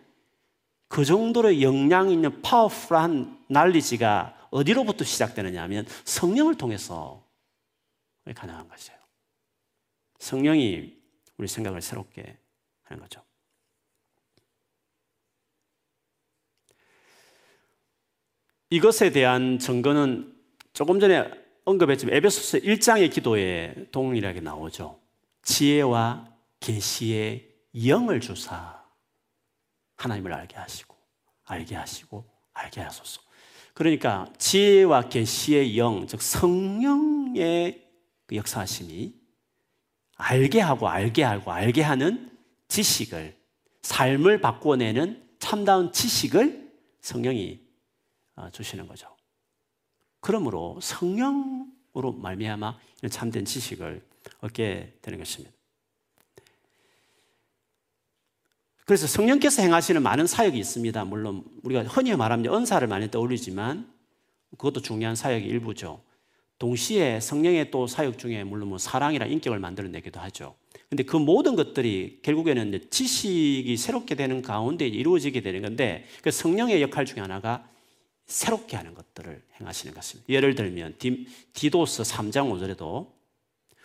그 0.89 1.05
정도로 1.05 1.61
영향 1.63 2.11
있는 2.11 2.41
파워풀한 2.43 3.45
날리지가 3.49 4.49
어디로부터 4.51 5.05
시작되느냐 5.05 5.63
하면 5.65 5.87
성령을 6.05 6.57
통해서 6.57 7.23
가능한 8.35 8.69
것이에요. 8.69 8.99
성령이 10.19 10.97
우리 11.37 11.49
생각을 11.49 11.83
새롭게 11.83 12.39
하는 12.83 13.03
거죠. 13.03 13.28
이것에 18.71 19.11
대한 19.11 19.59
증거는 19.59 20.35
조금 20.73 21.01
전에 21.01 21.31
언급했지만 21.65 22.15
에베소서 22.15 22.59
1장의 22.59 23.11
기도에 23.13 23.87
동일하게 23.91 24.41
나오죠. 24.41 24.99
지혜와 25.43 26.29
계시의 26.61 27.49
영을 27.87 28.21
주사 28.21 28.83
하나님을 29.97 30.33
알게 30.33 30.57
하시고 30.57 30.95
알게 31.45 31.75
하시고 31.75 32.25
알게 32.53 32.81
하소서. 32.81 33.23
그러니까 33.75 34.31
지혜와 34.39 35.09
계시의 35.09 35.79
영, 35.79 36.07
즉 36.07 36.21
성령의 36.21 37.87
그 38.27 38.37
역사하심이 38.37 39.15
알게 40.17 40.61
하고 40.61 40.89
알게 40.89 41.23
하고 41.23 41.53
알게 41.53 41.83
하는 41.83 42.31
지식을 42.69 43.37
삶을 43.83 44.41
바꿔내는 44.41 45.23
참다운 45.39 45.93
지식을 45.93 46.71
성령이 47.01 47.61
아, 47.61 47.68
주시는 48.53 48.87
거죠. 48.87 49.09
그러므로 50.21 50.79
성령으로 50.81 52.13
말미암아 52.17 52.79
참된 53.11 53.45
지식을 53.45 54.05
얻게 54.41 54.95
되는 55.03 55.19
것입니다. 55.19 55.57
그래서 58.85 59.07
성령께서 59.07 59.61
행하시는 59.63 60.03
많은 60.03 60.27
사역이 60.27 60.59
있습니다. 60.59 61.05
물론 61.05 61.45
우리가 61.63 61.83
흔히 61.85 62.17
말하면 62.17 62.55
은사를 62.55 62.89
많이 62.89 63.11
떠올리지만 63.11 63.87
그것도 64.53 64.81
중요한 64.81 65.15
사역의 65.15 65.47
일부죠. 65.47 66.03
동시에 66.59 67.21
성령의 67.21 67.71
또 67.71 67.87
사역 67.87 68.19
중에 68.19 68.45
물론 68.45 68.71
뭐 68.71 68.79
사랑이나 68.79 69.27
인격을 69.27 69.59
만들어내기도 69.59 70.19
하죠. 70.21 70.57
근데 70.89 71.03
그 71.03 71.17
모든 71.17 71.55
것들이 71.55 72.21
결국에는 72.23 72.89
지식이 72.91 73.77
새롭게 73.77 74.15
되는 74.15 74.41
가운데 74.41 74.87
이루어지게 74.87 75.43
되는 75.43 75.61
건데 75.61 76.07
그 76.23 76.31
성령의 76.31 76.81
역할 76.81 77.05
중에 77.05 77.21
하나가 77.21 77.69
새롭게 78.29 78.77
하는 78.77 78.95
것들을 78.95 79.43
행하시는 79.59 79.95
것입니다. 79.95 80.29
예를 80.29 80.55
들면 80.55 80.97
디, 80.99 81.71
도스 81.71 82.03
3장 82.03 82.53
5절에도 82.53 83.11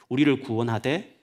우리를 0.09 0.41
구원하되 0.41 1.17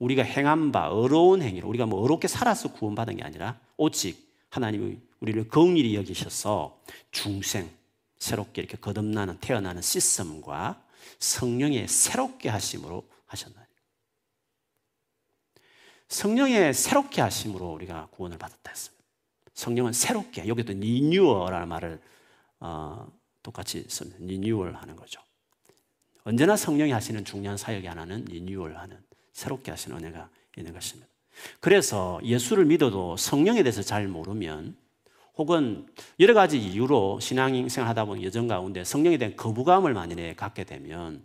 우리가 0.00 0.22
행한 0.24 0.72
바 0.72 0.88
어려운 0.88 1.42
행위로 1.42 1.68
우리가 1.68 1.86
뭐 1.86 2.02
어렵게 2.02 2.26
살아서 2.26 2.72
구원받은 2.72 3.16
게 3.16 3.22
아니라 3.22 3.60
오직 3.76 4.34
하나님이 4.50 4.98
우리를 5.20 5.48
긍휼히 5.48 5.94
여기셔서 5.94 6.82
중생 7.12 7.70
새롭게 8.18 8.62
이렇게 8.62 8.76
거듭나는 8.76 9.38
태어나는 9.38 9.80
시스템과 9.80 10.82
성령의 11.20 11.86
새롭게 11.86 12.48
하심으로 12.48 13.08
하셨나요? 13.26 13.64
성령의 16.08 16.74
새롭게 16.74 17.20
하심으로 17.20 17.72
우리가 17.72 18.08
구원을 18.10 18.38
받았다 18.38 18.70
했습니다. 18.70 19.04
성령은 19.54 19.92
새롭게 19.92 20.48
여기도 20.48 20.72
리뉴어라는 20.72 21.68
말을 21.68 22.00
어, 22.60 23.06
똑같이 23.42 23.84
씁니다. 23.88 24.18
리뉴얼 24.20 24.74
하는 24.74 24.96
거죠. 24.96 25.20
언제나 26.24 26.56
성령이 26.56 26.92
하시는 26.92 27.24
중요한 27.24 27.56
사역이 27.56 27.86
하나는 27.86 28.24
리뉴얼 28.26 28.76
하는 28.76 28.98
새롭게 29.32 29.70
하시는 29.70 29.96
은혜가 29.96 30.28
있는 30.56 30.72
것입니다. 30.72 31.08
그래서 31.60 32.20
예수를 32.22 32.66
믿어도 32.66 33.16
성령에 33.16 33.62
대해서 33.62 33.82
잘 33.82 34.06
모르면 34.08 34.76
혹은 35.36 35.86
여러 36.18 36.34
가지 36.34 36.58
이유로 36.58 37.18
신앙생활 37.20 37.88
하다 37.88 38.04
보면 38.04 38.22
여정 38.22 38.46
가운데 38.46 38.84
성령에 38.84 39.16
대한 39.16 39.36
거부감을 39.36 39.94
만일에 39.94 40.34
갖게 40.34 40.64
되면 40.64 41.24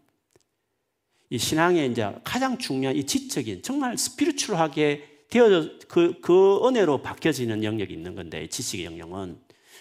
이 1.29 1.37
신앙의 1.37 1.91
이제 1.91 2.15
가장 2.23 2.57
중요한 2.57 2.95
이 2.95 3.05
지적인 3.05 3.61
정말 3.61 3.97
spiritual하게 3.97 5.25
되어져 5.29 5.69
그, 5.89 6.19
그 6.21 6.65
은혜로 6.65 7.01
바뀌어지는 7.01 7.63
영역이 7.63 7.93
있는 7.93 8.15
건데 8.15 8.47
지식의 8.47 8.85
영역은 8.85 9.37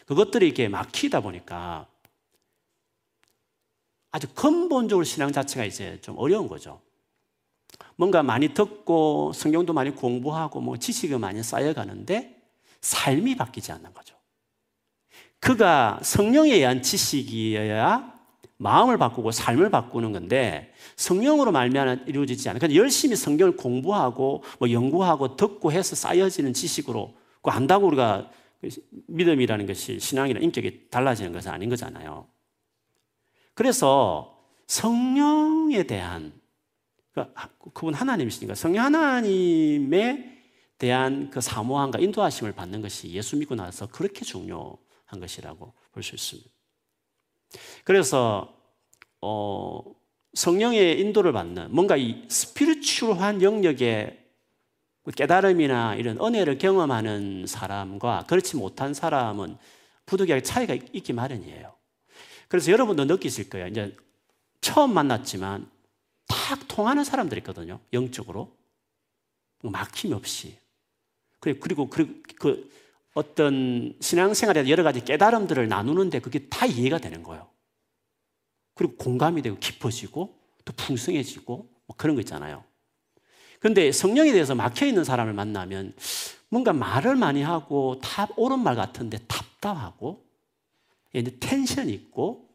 그것들이 0.06 0.46
이렇게 0.46 0.68
막히다 0.68 1.20
보니까 1.20 1.86
아주 4.10 4.28
근본적으로 4.34 5.04
신앙 5.04 5.32
자체가 5.32 5.64
이제 5.64 5.98
좀 6.00 6.16
어려운 6.18 6.46
거죠. 6.46 6.80
뭔가 7.96 8.22
많이 8.22 8.54
듣고 8.54 9.32
성경도 9.32 9.72
많이 9.72 9.90
공부하고 9.90 10.60
뭐 10.60 10.76
지식이 10.76 11.16
많이 11.16 11.42
쌓여가는데 11.42 12.40
삶이 12.80 13.36
바뀌지 13.36 13.72
않는 13.72 13.92
거죠. 13.94 14.14
그가 15.40 16.00
성령에 16.02 16.54
의한 16.54 16.82
지식이어야 16.82 18.14
마음을 18.56 18.98
바꾸고 18.98 19.32
삶을 19.32 19.70
바꾸는 19.70 20.12
건데 20.12 20.72
성령으로 20.96 21.50
말미암아 21.52 22.04
이루어지지 22.06 22.48
않아요. 22.48 22.60
그냥 22.60 22.76
열심히 22.76 23.16
성경을 23.16 23.56
공부하고 23.56 24.42
뭐 24.58 24.70
연구하고 24.70 25.36
듣고 25.36 25.72
해서 25.72 25.96
쌓여지는 25.96 26.52
지식으로 26.52 27.14
그 27.42 27.50
안다고 27.50 27.86
우리가 27.88 28.30
믿음이라는 29.06 29.66
것이 29.66 29.98
신앙이나 29.98 30.40
인격이 30.40 30.90
달라지는 30.90 31.32
것은 31.32 31.50
아닌 31.50 31.68
거잖아요. 31.68 32.28
그래서 33.54 34.44
성령에 34.66 35.84
대한 35.84 36.32
그 37.12 37.24
그분 37.72 37.94
하나님이시니까 37.94 38.54
성령 38.54 38.84
하나님에 38.84 40.42
대한 40.78 41.30
그 41.30 41.40
사모함과 41.40 42.00
인도하심을 42.00 42.52
받는 42.52 42.82
것이 42.82 43.10
예수 43.10 43.36
믿고 43.36 43.54
나서 43.54 43.86
그렇게 43.86 44.24
중요한 44.24 45.20
것이라고 45.20 45.72
볼 45.92 46.02
수 46.02 46.14
있습니다. 46.14 46.50
그래서 47.84 48.56
어, 49.20 49.80
성령의 50.34 51.00
인도를 51.00 51.32
받는 51.32 51.72
뭔가 51.72 51.96
이 51.96 52.24
스피리추얼한 52.28 53.42
영역의 53.42 54.23
깨달음이나 55.12 55.96
이런 55.96 56.18
은혜를 56.18 56.58
경험하는 56.58 57.46
사람과 57.46 58.24
그렇지 58.26 58.56
못한 58.56 58.94
사람은 58.94 59.56
부득이하게 60.06 60.42
차이가 60.42 60.74
있기 60.74 61.12
마련이에요. 61.12 61.74
그래서 62.48 62.70
여러분도 62.72 63.04
느끼실 63.04 63.50
거예요. 63.50 63.66
이제 63.66 63.96
처음 64.60 64.94
만났지만 64.94 65.68
딱 66.26 66.66
통하는 66.68 67.04
사람들 67.04 67.36
있거든요. 67.38 67.80
영적으로. 67.92 68.56
막힘 69.62 70.12
없이. 70.12 70.58
그리고, 71.40 71.88
그리고 71.88 72.14
그 72.38 72.70
어떤 73.14 73.96
신앙생활에 74.00 74.68
여러 74.68 74.82
가지 74.82 75.04
깨달음들을 75.04 75.68
나누는데 75.68 76.20
그게 76.20 76.48
다 76.48 76.66
이해가 76.66 76.98
되는 76.98 77.22
거예요. 77.22 77.48
그리고 78.74 78.96
공감이 78.96 79.40
되고 79.42 79.56
깊어지고 79.58 80.38
또 80.64 80.72
풍성해지고 80.72 81.68
뭐 81.86 81.96
그런 81.96 82.16
거 82.16 82.20
있잖아요. 82.22 82.64
그런데 83.64 83.92
성령에 83.92 84.30
대해서 84.32 84.54
막혀 84.54 84.84
있는 84.84 85.04
사람을 85.04 85.32
만나면 85.32 85.94
뭔가 86.50 86.74
말을 86.74 87.16
많이 87.16 87.40
하고 87.40 87.98
다 88.02 88.28
옳은 88.36 88.58
말 88.58 88.76
같은데 88.76 89.16
답답하고 89.26 90.22
텐션 91.40 91.88
있고 91.88 92.46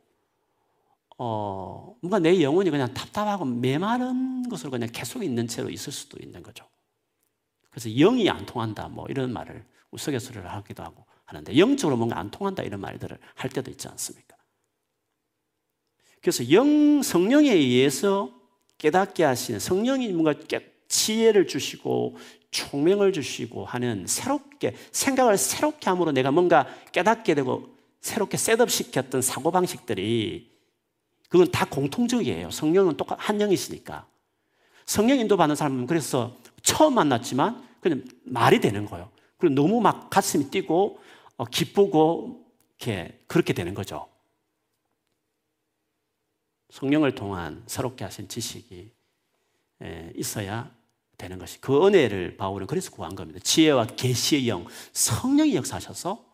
어, 1.17 1.95
뭔가 2.03 2.19
내 2.19 2.39
영혼이 2.43 2.69
그냥 2.69 2.93
답답하고 2.93 3.43
메마른 3.43 4.47
것으로 4.49 4.69
그냥 4.69 4.87
계속 4.93 5.23
있는 5.23 5.47
채로 5.47 5.71
있을 5.71 5.91
수도 5.91 6.19
있는 6.21 6.43
거죠. 6.43 6.63
그래서 7.71 7.89
영이 7.89 8.29
안 8.29 8.45
통한다 8.45 8.87
뭐 8.89 9.07
이런 9.09 9.33
말을 9.33 9.65
우스갯소리를 9.89 10.47
하기도 10.47 10.83
하고 10.83 11.07
하는데 11.25 11.57
영적으로 11.57 11.97
뭔가 11.97 12.19
안 12.19 12.29
통한다 12.29 12.61
이런 12.61 12.81
말들을 12.81 13.17
할 13.33 13.49
때도 13.49 13.71
있지 13.71 13.87
않습니까? 13.87 14.37
그래서 16.21 16.51
영 16.51 17.01
성령에 17.01 17.51
의해서 17.51 18.31
깨닫게 18.77 19.23
하시는 19.23 19.59
성령이 19.59 20.09
뭔가 20.09 20.33
지혜를 20.89 21.47
주시고 21.47 22.17
총명을 22.51 23.13
주시고 23.13 23.63
하는 23.63 24.05
새롭게 24.07 24.75
생각을 24.91 25.37
새롭게 25.37 25.89
함으로 25.89 26.11
내가 26.11 26.31
뭔가 26.31 26.67
깨닫게 26.91 27.35
되고 27.35 27.75
새롭게 28.01 28.37
셋업 28.37 28.69
시켰던 28.69 29.21
사고 29.21 29.51
방식들이 29.51 30.49
그건 31.29 31.51
다 31.51 31.65
공통적이에요. 31.65 32.49
성령은 32.49 32.97
똑같 32.97 33.17
한 33.19 33.39
영이시니까. 33.39 34.07
성령 34.85 35.19
인도 35.19 35.37
받는 35.37 35.55
사람은 35.55 35.85
그래서 35.85 36.35
처음 36.63 36.95
만났지만 36.95 37.63
그냥 37.81 38.03
말이 38.23 38.59
되는 38.59 38.85
거예요. 38.85 39.11
그리고 39.37 39.53
너무 39.53 39.79
막 39.79 40.09
가슴이 40.09 40.49
뛰고 40.49 40.99
어, 41.37 41.45
기쁘고 41.45 42.45
이렇게 42.79 43.21
그렇게 43.27 43.53
되는 43.53 43.75
거죠. 43.75 44.07
성령을 46.71 47.13
통한 47.13 47.63
새롭게 47.67 48.03
하신 48.03 48.27
지식이 48.27 48.91
있어야 50.15 50.71
되는 51.19 51.37
것이 51.37 51.59
그 51.61 51.85
은혜를 51.85 52.37
바울은 52.37 52.65
그래서 52.65 52.89
구한 52.89 53.13
겁니다. 53.13 53.39
지혜와 53.43 53.87
계시의 53.87 54.47
영, 54.47 54.65
성령이 54.93 55.53
역사하셔서 55.53 56.25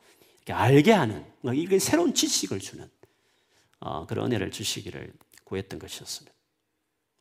알게 0.47 0.93
하는 0.93 1.25
이게 1.55 1.79
새로운 1.79 2.13
지식을 2.13 2.59
주는 2.59 2.87
어, 3.79 4.05
그런 4.05 4.27
은혜를 4.27 4.51
주시기를 4.51 5.11
구했던 5.43 5.79
것이었습니다. 5.79 6.33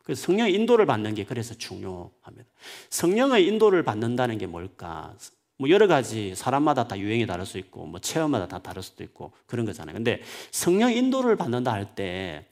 그 0.05 0.14
성령의 0.14 0.55
인도를 0.55 0.85
받는 0.85 1.14
게 1.14 1.24
그래서 1.24 1.55
중요합니다. 1.55 2.44
성령의 2.90 3.46
인도를 3.46 3.83
받는다는 3.83 4.37
게 4.37 4.46
뭘까? 4.46 5.16
뭐 5.57 5.70
여러 5.70 5.87
가지 5.87 6.35
사람마다 6.35 6.87
다 6.87 6.98
유행이 6.98 7.27
다를 7.27 7.46
수 7.46 7.57
있고 7.57 7.87
뭐 7.87 7.98
체험마다 7.98 8.46
다 8.46 8.59
다를 8.59 8.83
수도 8.83 9.03
있고 9.03 9.33
그런 9.46 9.64
거잖아요. 9.64 9.94
근데 9.94 10.20
성령 10.50 10.92
인도를 10.92 11.37
받는다 11.37 11.72
할 11.72 11.94
때 11.94 12.46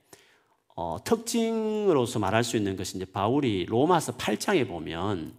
어, 0.74 0.98
특징으로서 1.04 2.18
말할 2.18 2.44
수 2.44 2.56
있는 2.56 2.76
것이 2.76 2.96
이제 2.96 3.04
바울이 3.04 3.66
로마서 3.66 4.16
8장에 4.16 4.66
보면 4.66 5.34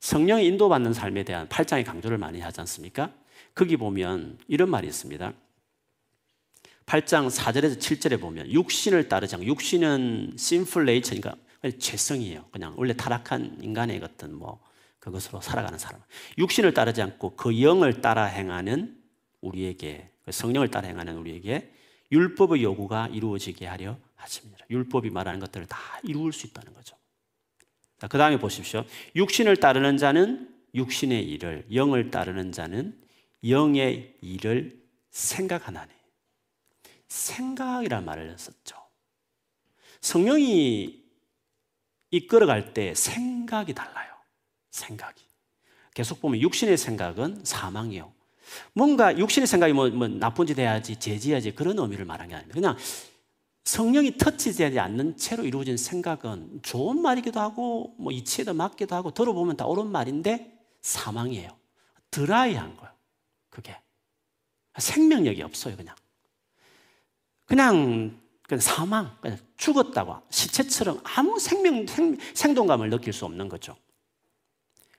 성령의 0.00 0.46
인도받는 0.46 0.92
삶에 0.92 1.24
대한 1.24 1.48
8장의 1.48 1.84
강조를 1.84 2.18
많이 2.18 2.40
하지 2.40 2.60
않습니까? 2.60 3.12
거기 3.54 3.76
보면 3.76 4.38
이런 4.48 4.70
말이 4.70 4.86
있습니다. 4.86 5.32
8장 6.86 7.30
4절에서 7.30 7.78
7절에 7.78 8.20
보면 8.20 8.50
육신을 8.50 9.08
따르지 9.08 9.36
않고 9.36 9.46
육신은 9.46 10.32
sinful 10.34 10.88
nature니까 10.88 11.36
죄성이에요. 11.78 12.44
그냥 12.50 12.74
원래 12.76 12.94
타락한 12.94 13.58
인간의 13.62 14.00
어떤 14.02 14.34
뭐 14.34 14.60
그것으로 14.98 15.40
살아가는 15.40 15.78
사람. 15.78 16.00
육신을 16.38 16.74
따르지 16.74 17.02
않고 17.02 17.36
그 17.36 17.62
영을 17.62 18.00
따라 18.00 18.24
행하는 18.24 18.96
우리에게 19.40 20.10
그 20.24 20.32
성령을 20.32 20.70
따라 20.70 20.88
행하는 20.88 21.16
우리에게 21.16 21.72
율법의 22.10 22.62
요구가 22.62 23.08
이루어지게 23.08 23.66
하려 23.66 23.96
하십니다. 24.22 24.64
율법이 24.70 25.10
말하는 25.10 25.40
것들을 25.40 25.66
다 25.66 25.78
이루을 26.02 26.32
수 26.32 26.46
있다는 26.46 26.72
거죠. 26.74 26.96
그 28.08 28.18
다음에 28.18 28.38
보십시오. 28.38 28.84
육신을 29.14 29.58
따르는 29.58 29.96
자는 29.96 30.48
육신의 30.74 31.24
일을, 31.24 31.66
영을 31.72 32.10
따르는 32.10 32.52
자는 32.52 32.98
영의 33.46 34.16
일을 34.20 34.82
생각하나니. 35.10 35.92
생각이란 37.08 38.04
말을 38.04 38.36
썼죠. 38.38 38.76
성령이 40.00 41.02
이끌어갈 42.10 42.72
때 42.74 42.94
생각이 42.94 43.74
달라요. 43.74 44.12
생각이. 44.70 45.22
계속 45.94 46.20
보면 46.20 46.40
육신의 46.40 46.78
생각은 46.78 47.44
사망이요. 47.44 48.12
뭔가 48.72 49.16
육신의 49.16 49.46
생각이 49.46 49.72
뭐, 49.72 49.88
뭐 49.90 50.08
나쁜 50.08 50.46
짓 50.46 50.58
해야지, 50.58 50.96
제지해야지 50.96 51.54
그런 51.54 51.78
의미를 51.78 52.04
말한 52.04 52.28
게 52.28 52.34
아닙니다. 52.34 52.54
그냥 52.54 52.76
성령이 53.64 54.16
터치되지 54.16 54.78
않는 54.78 55.16
채로 55.16 55.44
이루어진 55.44 55.76
생각은 55.76 56.60
좋은 56.62 57.00
말이기도 57.00 57.38
하고 57.40 57.94
뭐 57.98 58.12
이치에도 58.12 58.54
맞기도 58.54 58.94
하고 58.94 59.12
들어보면 59.12 59.56
다 59.56 59.66
옳은 59.66 59.86
말인데 59.86 60.58
사망이에요. 60.80 61.56
드라이한 62.10 62.76
거예요. 62.76 62.92
그게 63.50 63.76
생명력이 64.78 65.42
없어요. 65.42 65.76
그냥 65.76 65.94
그냥, 67.46 68.18
그냥 68.48 68.60
사망, 68.60 69.16
그냥 69.20 69.38
죽었다고 69.56 70.22
시체처럼 70.30 71.00
아무 71.04 71.38
생명 71.38 71.86
생, 71.86 72.16
생동감을 72.34 72.90
느낄 72.90 73.12
수 73.12 73.24
없는 73.26 73.48
거죠. 73.48 73.76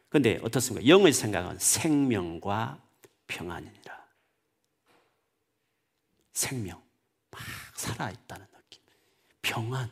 근데 0.08 0.39
어떻습니까? 0.43 0.88
영의 0.88 1.12
생각은 1.13 1.58
생명과 1.58 2.80
평안이니라. 3.26 4.04
생명, 6.34 6.82
막 7.32 7.41
살아있다는 7.84 8.46
느낌. 8.52 8.82
평안, 9.41 9.89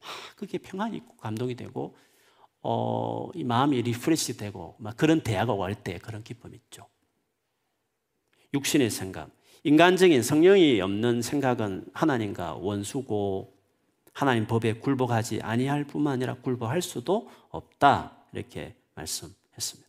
막 0.00 0.08
그게 0.36 0.58
평안이 0.58 0.96
있고 0.98 1.16
감동이 1.16 1.54
되고, 1.56 1.96
어, 2.62 3.28
이 3.34 3.44
마음이 3.44 3.82
refresh 3.82 4.36
되고, 4.36 4.76
막 4.78 4.96
그런 4.96 5.22
대화가 5.22 5.52
올 5.52 5.74
때 5.74 5.98
그런 5.98 6.22
기쁨이 6.22 6.56
있죠. 6.56 6.86
육신의 8.54 8.90
생각. 8.90 9.30
인간적인 9.64 10.22
성령이 10.22 10.80
없는 10.80 11.22
생각은 11.22 11.86
하나님과 11.92 12.54
원수고, 12.54 13.56
하나님 14.12 14.46
법에 14.46 14.74
굴복하지 14.74 15.40
아니할 15.42 15.84
뿐만 15.84 16.14
아니라 16.14 16.34
굴복할 16.34 16.82
수도 16.82 17.28
없다. 17.50 18.16
이렇게 18.32 18.74
말씀했습니다. 18.94 19.88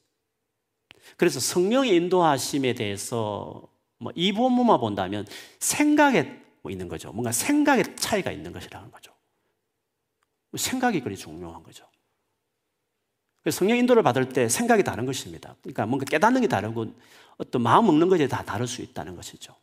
그래서 1.18 1.40
성령의 1.40 1.96
인도하심에 1.96 2.74
대해서 2.74 3.68
뭐 3.98 4.14
이 4.16 4.32
본문만 4.32 4.80
본다면 4.80 5.26
생각에 5.60 6.24
뭐 6.24 6.40
있는 6.68 6.88
거죠. 6.88 7.12
뭔가 7.12 7.32
생각의 7.32 7.96
차이가 7.96 8.32
있는 8.32 8.52
것이라는 8.52 8.92
거죠. 8.92 9.14
생각이 10.58 11.02
그리 11.02 11.16
중요한 11.16 11.64
거죠. 11.64 11.88
성령 13.50 13.78
인도를 13.78 14.04
받을 14.04 14.30
때 14.30 14.50
생각이 14.50 14.84
다른 14.84 15.06
것입니다. 15.06 15.56
그러니까 15.62 15.86
뭔가 15.86 16.06
깨닫는 16.06 16.42
게 16.42 16.48
다르고 16.48 16.94
어떤 17.38 17.62
마음 17.62 17.86
먹는 17.86 18.10
것이 18.10 18.28
다 18.28 18.44
다를 18.44 18.68
수 18.68 18.82
있다는 18.82 19.16
것이죠. 19.16 19.56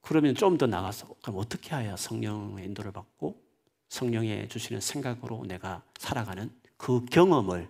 그러면 0.00 0.34
좀 0.34 0.56
더 0.58 0.66
나가서 0.66 1.14
그럼 1.22 1.38
어떻게 1.38 1.74
해야 1.74 1.96
성령의 1.96 2.64
인도를 2.66 2.92
받고 2.92 3.42
성령의 3.88 4.48
주시는 4.48 4.80
생각으로 4.80 5.44
내가 5.46 5.82
살아가는 5.98 6.50
그 6.76 7.04
경험을 7.06 7.68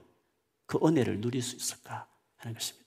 그 0.67 0.79
은혜를 0.83 1.21
누릴 1.21 1.43
수 1.43 1.57
있을까 1.57 2.09
하는 2.37 2.55
것입니다. 2.55 2.86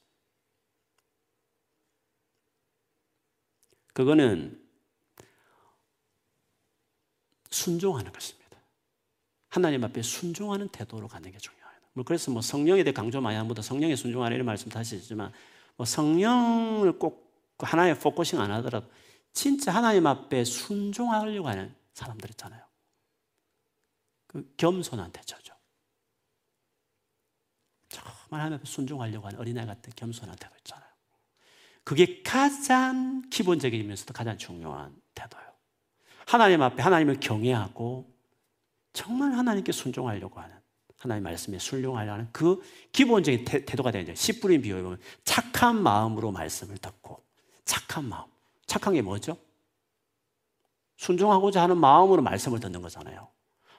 그거는 3.99 4.57
순종하는 7.51 8.13
것입니다. 8.13 8.57
하나님 9.49 9.83
앞에 9.83 10.01
순종하는 10.01 10.69
태도로 10.69 11.09
가는 11.09 11.29
게 11.29 11.37
중요해요. 11.37 11.79
뭐 11.91 12.05
그래서 12.05 12.31
뭐 12.31 12.41
성령에 12.41 12.85
대해 12.85 12.93
강조 12.93 13.19
많이 13.19 13.35
합니다. 13.35 13.61
성령에 13.61 13.97
순종하는 13.97 14.35
이런 14.35 14.45
말씀 14.45 14.69
다시 14.69 14.95
했지만 14.95 15.33
뭐 15.75 15.85
성령을 15.85 16.97
꼭 16.97 17.29
하나에 17.59 17.93
focusing 17.99 18.39
안 18.39 18.51
하더라도 18.51 18.89
진짜 19.33 19.75
하나님 19.75 20.07
앞에 20.07 20.45
순종하려고 20.45 21.49
하는 21.49 21.75
사람들 21.91 22.29
있잖아요. 22.29 22.63
그 24.27 24.49
겸손한 24.55 25.11
태도죠. 25.11 25.53
정말 27.89 28.39
하나님 28.39 28.59
앞에 28.59 28.65
순종하려고 28.65 29.27
하는 29.27 29.39
어린아이 29.39 29.65
같은 29.65 29.91
겸손한 29.93 30.37
태도 30.37 30.55
있잖아요. 30.59 30.88
그게 31.89 32.21
가장 32.21 33.23
기본적이면서도 33.31 34.13
가장 34.13 34.37
중요한 34.37 34.95
태도예요. 35.15 35.49
하나님 36.27 36.61
앞에 36.61 36.83
하나님을 36.83 37.19
경외하고 37.19 38.13
정말 38.93 39.31
하나님께 39.31 39.71
순종하려고 39.71 40.39
하는 40.39 40.55
하나님 40.99 41.23
말씀에 41.23 41.57
순종하려 41.57 42.13
하는 42.13 42.29
그 42.31 42.61
기본적인 42.91 43.43
태, 43.43 43.65
도가 43.65 43.89
되는. 43.89 44.13
10분의 44.13 44.61
비유에 44.61 44.83
보면 44.83 44.99
착한 45.23 45.81
마음으로 45.81 46.31
말씀을 46.31 46.77
듣고 46.77 47.23
착한 47.65 48.05
마음. 48.05 48.25
착한 48.67 48.93
게 48.93 49.01
뭐죠? 49.01 49.35
순종하고자 50.97 51.63
하는 51.63 51.75
마음으로 51.79 52.21
말씀을 52.21 52.59
듣는 52.59 52.83
거잖아요. 52.83 53.29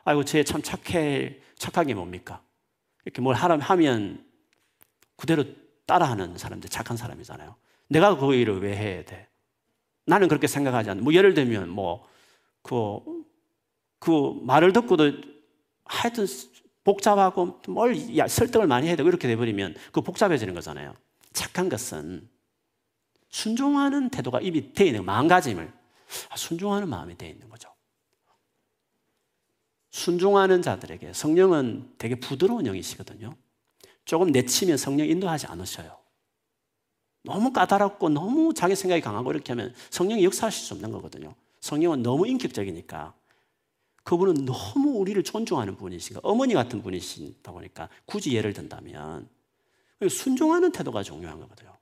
아이고, 0.02 0.24
쟤 0.24 0.42
참 0.42 0.62
착해. 0.62 1.40
착한 1.54 1.86
게 1.86 1.94
뭡니까? 1.94 2.42
이렇게 3.04 3.22
뭘 3.22 3.36
하면 3.36 4.26
그대로 5.14 5.44
따라하는 5.86 6.38
사람들, 6.38 6.70
착한 6.70 6.96
사람이잖아요. 6.96 7.54
내가 7.90 8.16
그 8.16 8.34
일을 8.34 8.62
왜 8.62 8.76
해야 8.76 9.04
돼? 9.04 9.28
나는 10.06 10.28
그렇게 10.28 10.46
생각하지 10.46 10.90
않는. 10.90 11.04
뭐 11.04 11.12
예를 11.12 11.34
들면 11.34 11.68
뭐, 11.68 12.06
그, 12.62 13.00
그 13.98 14.38
말을 14.42 14.72
듣고도 14.72 15.12
하여튼 15.84 16.26
복잡하고 16.84 17.60
뭘 17.68 17.96
설득을 18.28 18.66
많이 18.68 18.86
해야 18.86 18.96
되고 18.96 19.08
이렇게 19.08 19.26
돼버리면 19.28 19.74
그 19.92 20.00
복잡해지는 20.00 20.54
거잖아요. 20.54 20.94
착한 21.32 21.68
것은 21.68 22.28
순종하는 23.28 24.08
태도가 24.08 24.40
이미 24.40 24.72
되어 24.72 24.86
있는 24.86 25.04
마음가짐을 25.04 25.72
아, 26.30 26.36
순종하는 26.36 26.88
마음이 26.88 27.16
되어 27.18 27.28
있는 27.28 27.48
거죠. 27.48 27.68
순종하는 29.90 30.62
자들에게 30.62 31.12
성령은 31.12 31.94
되게 31.98 32.14
부드러운 32.14 32.66
영이시거든요. 32.66 33.34
조금 34.04 34.30
내치면 34.30 34.76
성령 34.76 35.08
인도하지 35.08 35.46
않으셔요. 35.46 35.99
너무 37.22 37.52
까다롭고 37.52 38.08
너무 38.08 38.54
자기 38.54 38.74
생각이 38.74 39.02
강하고 39.02 39.30
이렇게 39.32 39.52
하면 39.52 39.74
성령이 39.90 40.24
역사하실 40.24 40.64
수 40.64 40.74
없는 40.74 40.90
거거든요. 40.90 41.34
성령은 41.60 42.02
너무 42.02 42.26
인격적이니까 42.26 43.14
그분은 44.02 44.46
너무 44.46 44.98
우리를 44.98 45.22
존중하는 45.22 45.76
분이신가 45.76 46.20
어머니 46.22 46.54
같은 46.54 46.82
분이시다 46.82 47.52
보니까 47.52 47.88
굳이 48.06 48.32
예를 48.32 48.52
든다면 48.54 49.28
순종하는 50.08 50.72
태도가 50.72 51.02
중요한 51.02 51.38
거거든요. 51.40 51.76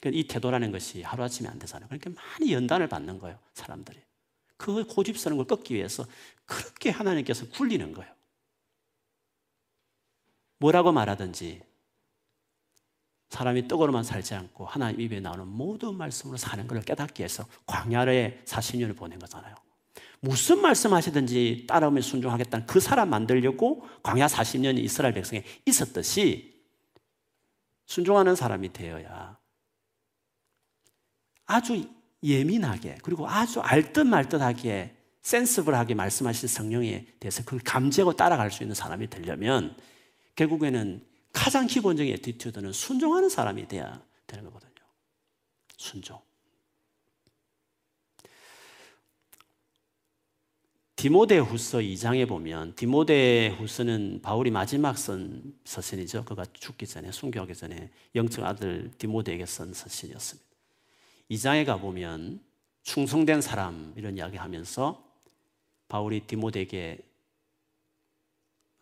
그러니까 0.00 0.18
이 0.18 0.26
태도라는 0.26 0.72
것이 0.72 1.02
하루아침에 1.02 1.48
안 1.48 1.58
되잖아요. 1.58 1.88
그러니까 1.88 2.10
많이 2.10 2.52
연단을 2.52 2.88
받는 2.88 3.18
거예요, 3.18 3.38
사람들이. 3.54 4.00
그 4.56 4.84
고집스러운 4.86 5.36
걸 5.36 5.46
꺾기 5.46 5.74
위해서 5.74 6.06
그렇게 6.46 6.90
하나님께서 6.90 7.48
굴리는 7.50 7.92
거예요. 7.92 8.12
뭐라고 10.58 10.92
말하든지 10.92 11.62
사람이 13.32 13.66
떡으로만 13.66 14.04
살지 14.04 14.34
않고 14.34 14.66
하나님 14.66 15.00
입에 15.00 15.18
나오는 15.18 15.46
모든 15.46 15.94
말씀으로 15.94 16.36
사는 16.36 16.66
것을 16.66 16.82
깨닫기 16.82 17.22
위해서 17.22 17.46
광야에 17.64 18.42
40년을 18.44 18.94
보낸 18.94 19.18
거잖아요. 19.18 19.54
무슨 20.20 20.60
말씀 20.60 20.92
하시든지 20.92 21.64
따라오면 21.66 22.02
순종하겠다는 22.02 22.66
그 22.66 22.78
사람 22.78 23.08
만들려고 23.08 23.86
광야 24.02 24.26
40년이 24.26 24.80
이스라엘 24.80 25.14
백성에 25.14 25.44
있었듯이 25.64 26.62
순종하는 27.86 28.36
사람이 28.36 28.74
되어야 28.74 29.38
아주 31.46 31.88
예민하게 32.22 32.98
그리고 33.02 33.26
아주 33.26 33.60
알듯 33.60 34.06
말듯하게 34.06 34.94
sensible하게 35.22 35.94
말씀하신 35.94 36.48
성령에 36.50 37.06
대해서 37.18 37.42
그걸 37.44 37.60
감지하고 37.60 38.12
따라갈 38.12 38.50
수 38.50 38.62
있는 38.62 38.74
사람이 38.74 39.08
되려면 39.08 39.74
결국에는 40.36 41.11
가장 41.32 41.66
기본적인 41.66 42.12
attitude는 42.14 42.72
순종하는 42.72 43.28
사람이 43.28 43.66
돼야 43.68 44.02
되는 44.26 44.44
거거든요. 44.44 44.72
순종. 45.76 46.20
디모데 51.02 51.38
후서 51.38 51.78
2장에 51.78 52.28
보면 52.28 52.76
디모데 52.76 53.56
후서는 53.58 54.20
바울이 54.22 54.52
마지막 54.52 54.96
쓴 54.96 55.58
서신이죠. 55.64 56.24
그가 56.24 56.44
죽기 56.52 56.86
전에 56.86 57.10
순교하기 57.10 57.56
전에 57.56 57.90
영적 58.14 58.44
아들 58.44 58.90
디모데에게 58.98 59.44
쓴 59.46 59.72
서신이었습니다. 59.72 60.48
2장에 61.30 61.64
가 61.64 61.78
보면 61.78 62.40
충성된 62.82 63.40
사람 63.40 63.92
이런 63.96 64.16
이야기 64.16 64.36
하면서 64.36 65.04
바울이 65.88 66.20
디모데에게 66.20 66.98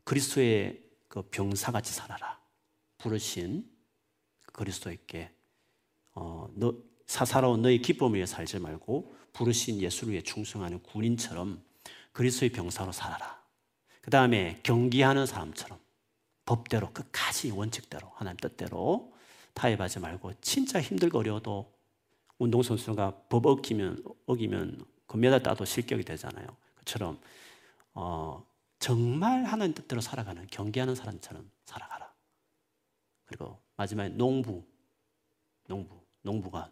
그리스도의 0.04 0.82
그 1.08 1.22
병사같이 1.22 1.92
살아라. 1.92 2.39
부르신 3.00 3.68
그리스도에게 4.52 5.30
어, 6.14 6.48
너, 6.54 6.74
사사로운 7.06 7.62
너의 7.62 7.82
기쁨을 7.82 8.16
위해 8.16 8.26
살지 8.26 8.58
말고 8.58 9.14
부르신 9.32 9.80
예수를 9.80 10.12
위해 10.12 10.22
충성하는 10.22 10.82
군인처럼 10.82 11.62
그리스도의 12.12 12.50
병사로 12.50 12.92
살아라. 12.92 13.40
그 14.00 14.10
다음에 14.10 14.60
경기하는 14.62 15.26
사람처럼 15.26 15.78
법대로 16.44 16.92
끝까지 16.92 17.50
원칙대로 17.50 18.10
하나님 18.14 18.36
뜻대로 18.38 19.12
타협하지 19.54 20.00
말고 20.00 20.32
진짜 20.40 20.80
힘들고 20.80 21.18
어려워도 21.18 21.72
운동선수가 22.38 23.24
법 23.28 23.46
어기면, 23.46 24.02
어기면 24.26 24.84
금메달 25.06 25.42
따도 25.42 25.64
실격이 25.64 26.04
되잖아요. 26.04 26.46
그처럼, 26.74 27.20
어, 27.92 28.44
정말 28.78 29.44
하나님 29.44 29.74
뜻대로 29.74 30.00
살아가는, 30.00 30.46
경계하는 30.50 30.94
사람처럼 30.94 31.50
살아가라. 31.66 32.09
그리고 33.30 33.60
마지막에 33.76 34.08
농부, 34.08 34.64
농부, 35.68 36.00
농부가 36.22 36.68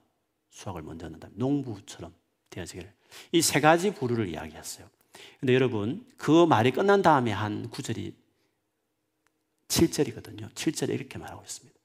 수학을 0.51 0.83
먼저 0.83 1.07
한다. 1.07 1.29
농부처럼 1.35 2.12
되어지기를. 2.51 2.92
이 3.31 3.40
세 3.40 3.61
가지 3.61 3.94
부류를 3.94 4.29
이야기했어요. 4.29 4.90
근데 5.38 5.55
여러분, 5.55 6.05
그 6.16 6.47
말이 6.47 6.73
끝난 6.73 7.01
다음에 7.01 7.31
한 7.31 7.71
구절이 7.71 8.12
7절이거든요. 9.68 10.53
7절에 10.53 10.90
이렇게 10.90 11.16
말하고 11.16 11.42
있습니다. 11.44 11.79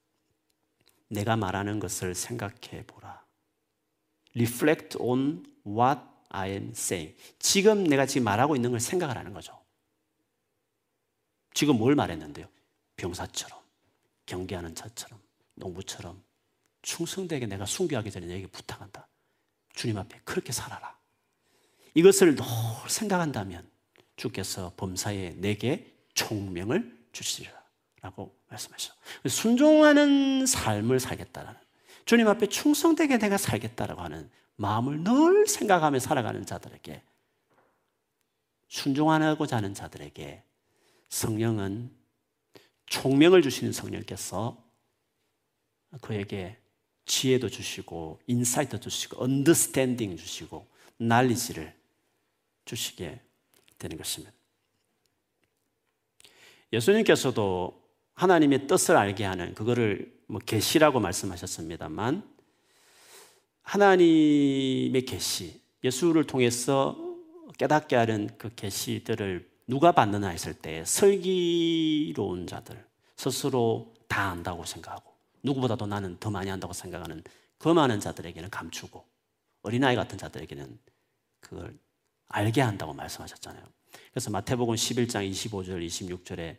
내가 1.08 1.36
말하는 1.36 1.78
것을 1.78 2.16
생각해 2.16 2.84
보라. 2.88 3.24
reflect 4.34 4.96
on 4.98 5.46
what 5.64 6.00
I 6.30 6.50
am 6.50 6.70
saying. 6.70 7.16
지금 7.38 7.84
내가 7.84 8.06
지금 8.06 8.24
말하고 8.24 8.56
있는 8.56 8.72
걸 8.72 8.80
생각을 8.80 9.16
하는 9.16 9.32
거죠. 9.32 9.56
지금 11.52 11.78
뭘 11.78 11.94
말했는데요? 11.94 12.48
병사처럼, 12.96 13.60
경계하는 14.26 14.74
자처럼, 14.74 15.20
농부처럼 15.54 16.22
충성되게 16.82 17.46
내가 17.46 17.66
순교하기 17.66 18.10
전에 18.10 18.26
내게 18.26 18.46
부탁한다. 18.46 19.08
주님 19.74 19.98
앞에 19.98 20.20
그렇게 20.24 20.52
살아라. 20.52 20.96
이것을 21.94 22.34
늘 22.34 22.44
생각한다면 22.88 23.68
주께서 24.16 24.72
범사에 24.76 25.34
내게 25.36 25.94
총명을 26.14 27.06
주시리라. 27.12 27.64
라고 28.04 28.38
말씀하셨 28.48 28.94
순종하는 29.26 30.44
삶을 30.44 31.00
살겠다라는 31.00 31.58
주님 32.04 32.28
앞에 32.28 32.48
충성되게 32.48 33.16
내가 33.16 33.38
살겠다라고 33.38 34.02
하는 34.02 34.30
마음을 34.56 35.02
늘 35.02 35.46
생각하며 35.46 35.98
살아가는 36.00 36.44
자들에게 36.44 37.02
순종하고자 38.68 39.56
하는 39.56 39.72
자들에게 39.72 40.42
성령은 41.08 42.03
총명을 42.86 43.42
주시는 43.42 43.72
성령께서 43.72 44.62
그에게 46.00 46.58
지혜도 47.06 47.48
주시고 47.48 48.20
insight 48.26 48.80
주시고 48.80 49.22
understanding 49.22 50.16
주시고 50.16 50.66
날리지를 50.96 51.74
주시게 52.64 53.20
되는 53.78 53.96
것입니다. 53.96 54.34
예수님께서도 56.72 57.82
하나님의 58.14 58.66
뜻을 58.66 58.96
알게 58.96 59.24
하는 59.24 59.54
그거를 59.54 60.14
뭐 60.26 60.40
계시라고 60.40 61.00
말씀하셨습니다만 61.00 62.34
하나님의 63.62 65.04
계시, 65.04 65.60
예수를 65.82 66.26
통해서 66.26 66.96
깨닫게 67.58 67.96
하는 67.96 68.28
그 68.38 68.54
계시들을 68.54 69.53
누가 69.66 69.92
받느냐 69.92 70.28
했을 70.28 70.54
때 70.54 70.84
설기로운 70.84 72.46
자들 72.46 72.84
스스로 73.16 73.94
다 74.08 74.30
안다고 74.30 74.64
생각하고 74.64 75.12
누구보다도 75.42 75.86
나는 75.86 76.18
더 76.18 76.30
많이 76.30 76.50
안다고 76.50 76.72
생각하는 76.72 77.22
그 77.58 77.68
많은 77.68 78.00
자들에게는 78.00 78.50
감추고 78.50 79.04
어린아이 79.62 79.96
같은 79.96 80.18
자들에게는 80.18 80.78
그걸 81.40 81.78
알게 82.28 82.60
한다고 82.60 82.92
말씀하셨잖아요. 82.92 83.64
그래서 84.10 84.30
마태복음 84.30 84.74
11장 84.74 85.30
25절 85.30 85.86
26절에 85.86 86.56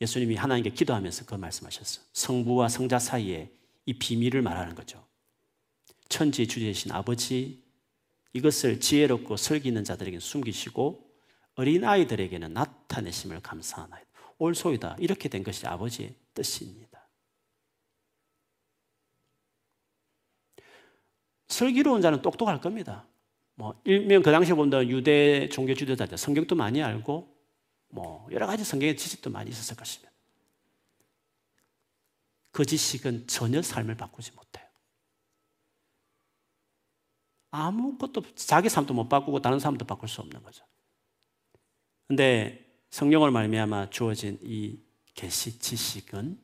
예수님이 0.00 0.36
하나님께 0.36 0.70
기도하면서 0.70 1.26
그 1.26 1.34
말씀하셨어요. 1.34 2.04
성부와 2.12 2.68
성자 2.68 2.98
사이에 2.98 3.50
이 3.84 3.94
비밀을 3.94 4.42
말하는 4.42 4.74
거죠. 4.74 5.04
천지 6.08 6.46
주제이신 6.46 6.92
아버지 6.92 7.62
이것을 8.32 8.80
지혜롭고 8.80 9.36
설기 9.36 9.68
있는 9.68 9.84
자들에게 9.84 10.20
숨기시고 10.20 11.07
어린 11.58 11.84
아이들에게는 11.84 12.52
나타내심을 12.52 13.40
감사하나이다. 13.40 14.08
올소이다. 14.38 14.94
이렇게 15.00 15.28
된 15.28 15.42
것이 15.42 15.66
아버지의 15.66 16.14
뜻입니다. 16.32 17.08
슬기로운 21.48 22.00
자는 22.00 22.22
똑똑할 22.22 22.60
겁니다. 22.60 23.08
뭐 23.56 23.80
일명 23.82 24.22
그 24.22 24.30
당시에 24.30 24.54
본다 24.54 24.86
유대 24.86 25.48
종교 25.48 25.74
지도자들 25.74 26.16
성경도 26.16 26.54
많이 26.54 26.80
알고 26.80 27.36
뭐 27.88 28.28
여러 28.30 28.46
가지 28.46 28.62
성경의 28.62 28.96
지식도 28.96 29.30
많이 29.30 29.50
있었을 29.50 29.76
것입니다. 29.76 30.12
그 32.52 32.64
지식은 32.64 33.26
전혀 33.26 33.62
삶을 33.62 33.96
바꾸지 33.96 34.30
못해요. 34.30 34.64
아무것도 37.50 38.22
자기 38.36 38.68
삶도 38.68 38.94
못 38.94 39.08
바꾸고 39.08 39.40
다른 39.40 39.58
사람도 39.58 39.84
바꿀 39.86 40.08
수 40.08 40.20
없는 40.20 40.40
거죠. 40.44 40.64
근데 42.08 42.66
성령을 42.90 43.30
말미암아 43.30 43.90
주어진 43.90 44.38
이 44.42 44.78
계시 45.14 45.58
지식은 45.58 46.38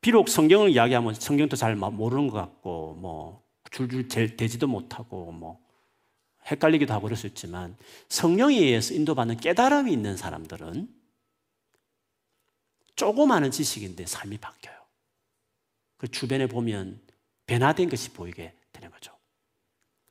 비록 0.00 0.28
성경을 0.28 0.70
이야기하면 0.70 1.14
성경도 1.14 1.56
잘 1.56 1.74
모르는 1.76 2.28
것 2.28 2.38
같고 2.38 2.94
뭐 2.94 3.44
줄줄 3.70 4.36
대지도 4.36 4.68
못하고 4.68 5.32
뭐 5.32 5.60
헷갈리기도 6.46 6.92
하고 6.92 7.04
그럴 7.04 7.16
수 7.16 7.26
있지만 7.26 7.76
성령에 8.08 8.56
의해서 8.56 8.94
인도받는 8.94 9.38
깨달음이 9.38 9.92
있는 9.92 10.16
사람들은 10.16 10.88
조그마한 12.94 13.50
지식인데 13.50 14.06
삶이 14.06 14.38
바뀌어요. 14.38 14.76
그 15.96 16.08
주변에 16.08 16.46
보면 16.46 17.00
변화된 17.46 17.88
것이 17.88 18.10
보이게 18.10 18.54
되는 18.72 18.90
거죠. 18.90 19.12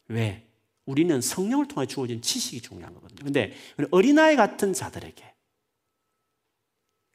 왜? 0.07 0.50
우리는 0.91 1.21
성령을 1.21 1.69
통해 1.69 1.87
주어진 1.87 2.21
지식이 2.21 2.61
중요한 2.61 2.93
거거든요. 2.93 3.23
근데 3.23 3.55
어린아이 3.91 4.35
같은 4.35 4.73
자들에게 4.73 5.33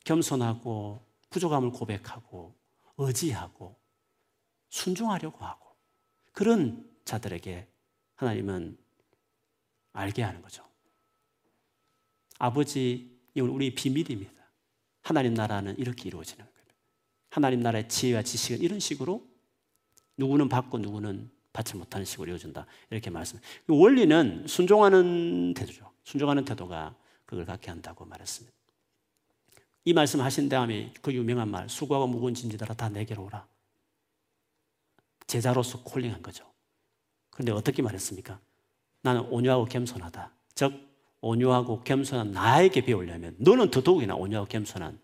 겸손하고 0.04 1.06
부족함을 1.28 1.72
고백하고 1.72 2.54
의지하고 2.96 3.78
순종하려고 4.70 5.44
하고 5.44 5.76
그런 6.32 6.90
자들에게 7.04 7.68
하나님은 8.14 8.78
알게 9.92 10.22
하는 10.22 10.40
거죠. 10.40 10.64
아버지, 12.38 13.20
이건 13.34 13.50
우리 13.50 13.74
비밀입니다. 13.74 14.32
하나님 15.02 15.34
나라는 15.34 15.78
이렇게 15.78 16.08
이루어지는 16.08 16.44
거예요. 16.44 16.66
하나님 17.28 17.60
나라의 17.60 17.88
지혜와 17.90 18.22
지식은 18.22 18.62
이런 18.62 18.80
식으로 18.80 19.28
누구는 20.16 20.48
받고 20.48 20.78
누구는 20.78 21.30
받지 21.56 21.74
못하는 21.74 22.04
식으로 22.04 22.26
이루어진다. 22.26 22.66
이렇게 22.90 23.08
말씀. 23.08 23.40
그 23.66 23.78
원리는 23.78 24.46
순종하는 24.46 25.54
태도죠. 25.54 25.90
순종하는 26.04 26.44
태도가 26.44 26.94
그걸 27.24 27.46
갖게 27.46 27.70
한다고 27.70 28.04
말했습니다. 28.04 28.54
이 29.86 29.94
말씀 29.94 30.20
하신 30.20 30.50
다음에 30.50 30.92
그 31.00 31.14
유명한 31.14 31.48
말, 31.48 31.66
수고하고 31.68 32.08
무거운 32.08 32.34
짐지들아 32.34 32.74
다 32.74 32.90
내게로 32.90 33.24
오라. 33.24 33.46
제자로서 35.26 35.82
콜링한 35.82 36.22
거죠. 36.22 36.44
그런데 37.30 37.52
어떻게 37.52 37.80
말했습니까? 37.80 38.38
나는 39.00 39.22
온유하고 39.22 39.64
겸손하다. 39.64 40.32
즉, 40.54 40.74
온유하고 41.22 41.84
겸손한 41.84 42.32
나에게 42.32 42.84
배우려면 42.84 43.34
너는 43.38 43.70
더더욱이나 43.70 44.14
온유하고 44.14 44.48
겸손한 44.48 45.00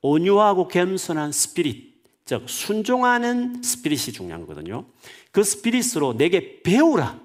온유하고 0.00 0.68
겸손한 0.68 1.32
스피릿 1.32 1.93
즉 2.24 2.48
순종하는 2.48 3.62
스피릿이 3.62 4.12
중요한 4.12 4.40
거거든요. 4.42 4.86
그 5.30 5.42
스피릿으로 5.42 6.16
내게 6.16 6.62
배우라. 6.62 7.22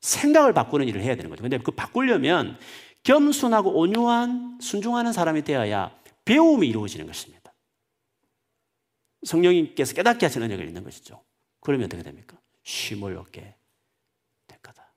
생각을 0.00 0.52
바꾸는 0.52 0.86
일을 0.88 1.02
해야 1.02 1.16
되는 1.16 1.30
거죠. 1.30 1.42
근데 1.42 1.58
그 1.58 1.70
바꾸려면 1.70 2.58
겸손하고 3.04 3.78
온유한 3.78 4.58
순종하는 4.60 5.12
사람이 5.12 5.42
되어야 5.42 5.98
배움이 6.26 6.68
이루어지는 6.68 7.06
것입니다. 7.06 7.54
성령님께서 9.22 9.94
깨닫게 9.94 10.26
하시는 10.26 10.46
은혜가 10.46 10.62
있는 10.62 10.84
것이죠. 10.84 11.22
그러면 11.60 11.86
어떻게 11.86 12.02
됩니까? 12.02 12.38
쉼을 12.64 13.16
얻게 13.16 13.56
될 14.46 14.58
거다. 14.60 14.92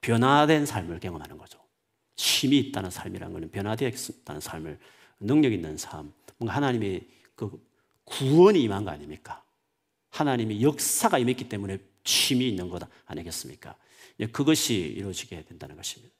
변화된 0.00 0.64
삶을 0.64 1.00
경험하는 1.00 1.36
거죠. 1.36 1.58
쉼이 2.16 2.58
있다는 2.58 2.90
삶이라는 2.90 3.34
것은 3.34 3.50
변화되었다는 3.50 4.40
삶을 4.40 4.78
능력 5.20 5.52
있는 5.52 5.76
삶, 5.76 6.12
뭔가 6.36 6.54
하나님의 6.56 7.06
그 7.34 7.64
구원이 8.04 8.62
임한 8.62 8.84
거 8.84 8.90
아닙니까? 8.90 9.44
하나님의 10.10 10.62
역사가 10.62 11.18
임했기 11.18 11.48
때문에 11.48 11.78
쉼이 12.04 12.48
있는 12.48 12.68
것 12.68 12.82
아니겠습니까? 13.06 13.76
그것이 14.32 14.74
이루어지게 14.74 15.44
된다는 15.44 15.76
것입니다. 15.76 16.14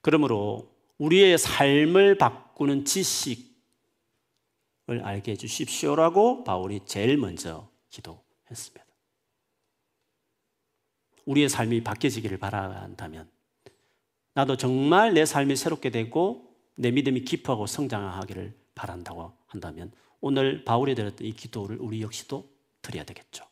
그러므로 0.00 0.72
우리의 0.98 1.36
삶을 1.36 2.16
바꾸는 2.16 2.84
지식을 2.84 3.50
알게 5.02 5.32
해 5.32 5.36
주십시오라고 5.36 6.44
바울이 6.44 6.80
제일 6.86 7.16
먼저 7.16 7.68
기도했습니다. 7.90 8.86
우리의 11.24 11.48
삶이 11.48 11.82
바뀌어지기를 11.82 12.38
바란다면 12.38 13.28
나도 14.36 14.58
정말 14.58 15.14
내 15.14 15.24
삶이 15.24 15.56
새롭게 15.56 15.88
되고 15.88 16.54
내 16.74 16.90
믿음이 16.90 17.22
깊어하고 17.22 17.66
성장하기를 17.66 18.54
바란다고 18.74 19.32
한다면 19.46 19.90
오늘 20.20 20.62
바울이 20.62 20.94
드렸던 20.94 21.26
이 21.26 21.32
기도를 21.32 21.78
우리 21.80 22.02
역시도 22.02 22.46
드려야 22.82 23.04
되겠죠. 23.04 23.46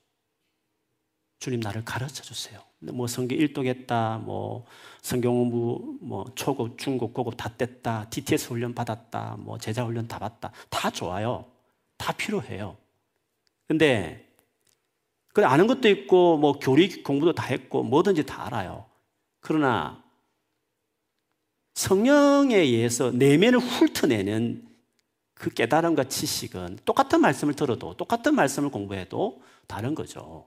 주님 1.39 1.61
나를 1.61 1.87
가르쳐 1.87 2.23
주세요. 2.23 2.61
뭐 2.81 3.07
성경 3.07 3.39
일독했다, 3.39 4.19
뭐 4.27 4.67
성경 5.01 5.33
공부, 5.33 5.97
뭐 6.03 6.27
초급, 6.35 6.77
중급, 6.77 7.15
고급 7.15 7.39
다 7.39 7.49
뗐다, 7.57 8.11
DTS 8.11 8.49
훈련 8.51 8.75
받았다, 8.75 9.37
뭐 9.39 9.57
제자 9.57 9.87
훈련 9.87 10.07
다 10.07 10.19
받다, 10.19 10.53
다 10.69 10.91
좋아요. 10.91 11.47
다 11.97 12.13
필요해요. 12.13 12.77
근데 13.67 14.29
그 15.33 15.47
아는 15.47 15.67
것도 15.67 15.89
있고 15.89 16.37
뭐 16.37 16.59
교리 16.59 17.03
공부도 17.03 17.33
다 17.33 17.45
했고 17.45 17.83
뭐든지 17.83 18.27
다 18.27 18.47
알아요. 18.47 18.85
그러나 19.41 20.04
성령에 21.75 22.57
의해서 22.57 23.11
내면을 23.11 23.59
훑어내는 23.59 24.67
그 25.35 25.51
깨달음과 25.51 26.05
지식은 26.05 26.79
똑같은 26.85 27.21
말씀을 27.21 27.55
들어도 27.55 27.97
똑같은 27.97 28.35
말씀을 28.35 28.71
공부해도 28.71 29.43
다른 29.67 29.95
거죠. 29.95 30.47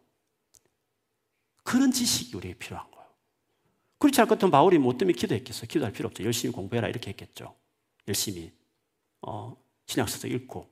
그런 1.63 1.91
지식이 1.91 2.35
우리에게 2.37 2.57
필요한 2.57 2.89
거예요. 2.91 3.07
그렇지 3.99 4.21
같으면 4.21 4.51
바울이 4.51 4.77
뭐 4.77 4.97
때문에 4.97 5.17
기도했겠어? 5.17 5.65
기도할 5.65 5.91
필요 5.91 6.07
없죠. 6.07 6.23
열심히 6.23 6.53
공부해라 6.53 6.87
이렇게 6.87 7.09
했겠죠. 7.09 7.55
열심히 8.07 8.51
어, 9.21 9.55
신약서도 9.87 10.27
읽고 10.29 10.69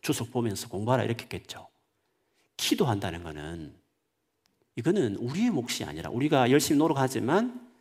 주석 0.00 0.32
보면서 0.32 0.68
공부하라 0.68 1.04
이렇게 1.04 1.24
했겠죠. 1.24 1.68
기도한다는 2.56 3.22
것은 3.22 3.74
이거는 4.74 5.16
우리의 5.16 5.50
몫이 5.50 5.84
아니라 5.84 6.10
우리가 6.10 6.50
열심히 6.50 6.78
노력하지만 6.78 7.71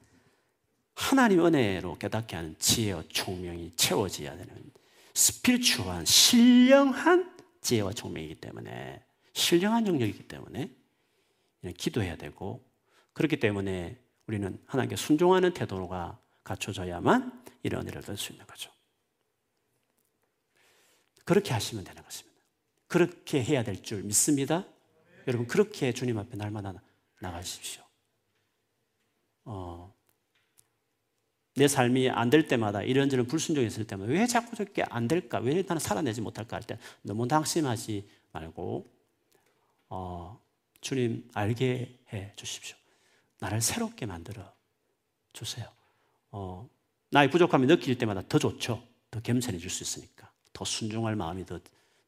하나님 1.01 1.43
은혜로 1.43 1.97
깨닫게 1.97 2.35
하는 2.35 2.55
지혜와 2.59 3.03
총명이 3.09 3.73
채워져야 3.75 4.37
되는 4.37 4.71
스피리추한 5.15 6.05
신령한 6.05 7.35
지혜와 7.61 7.91
총명이기 7.93 8.35
때문에 8.35 9.03
신령한 9.33 9.87
영역이기 9.87 10.27
때문에 10.27 10.69
기도해야 11.75 12.15
되고 12.17 12.63
그렇기 13.13 13.39
때문에 13.39 13.97
우리는 14.27 14.61
하나님께 14.67 14.95
순종하는 14.95 15.53
태도가 15.53 16.19
갖춰져야만 16.43 17.43
이런 17.63 17.81
은혜를 17.81 18.01
얻을 18.03 18.15
수 18.15 18.31
있는 18.31 18.45
거죠. 18.45 18.71
그렇게 21.25 21.51
하시면 21.51 21.83
되는 21.83 22.01
것입니다. 22.03 22.39
그렇게 22.87 23.43
해야 23.43 23.63
될 23.63 23.81
줄 23.81 24.03
믿습니다. 24.03 24.65
여러분 25.27 25.47
그렇게 25.47 25.93
주님 25.93 26.17
앞에 26.19 26.37
날마다 26.37 26.73
나가십시오. 27.19 27.83
어, 29.45 29.93
내 31.61 31.67
삶이 31.67 32.09
안 32.09 32.31
될 32.31 32.47
때마다 32.47 32.81
이런저런 32.81 33.27
불순종이 33.27 33.67
있을 33.67 33.85
때마다 33.85 34.11
왜 34.11 34.25
자꾸 34.25 34.55
저렇게 34.55 34.83
안 34.89 35.07
될까? 35.07 35.37
왜 35.39 35.61
나는 35.61 35.79
살아내지 35.79 36.19
못할까 36.21 36.55
할 36.57 36.63
때 36.63 36.79
너무 37.03 37.27
낙심하지 37.27 38.09
말고 38.31 38.89
어, 39.89 40.41
주님 40.79 41.29
알게 41.35 41.99
해 42.13 42.33
주십시오. 42.35 42.75
나를 43.39 43.61
새롭게 43.61 44.07
만들어 44.07 44.51
주세요. 45.33 45.67
어, 46.31 46.67
나의 47.11 47.29
부족함이 47.29 47.67
느낄 47.67 47.95
때마다 47.97 48.23
더 48.27 48.39
좋죠. 48.39 48.83
더 49.11 49.19
겸손해질 49.21 49.69
수 49.69 49.83
있으니까. 49.83 50.31
더 50.53 50.65
순종할 50.65 51.15
마음이 51.15 51.45
더, 51.45 51.59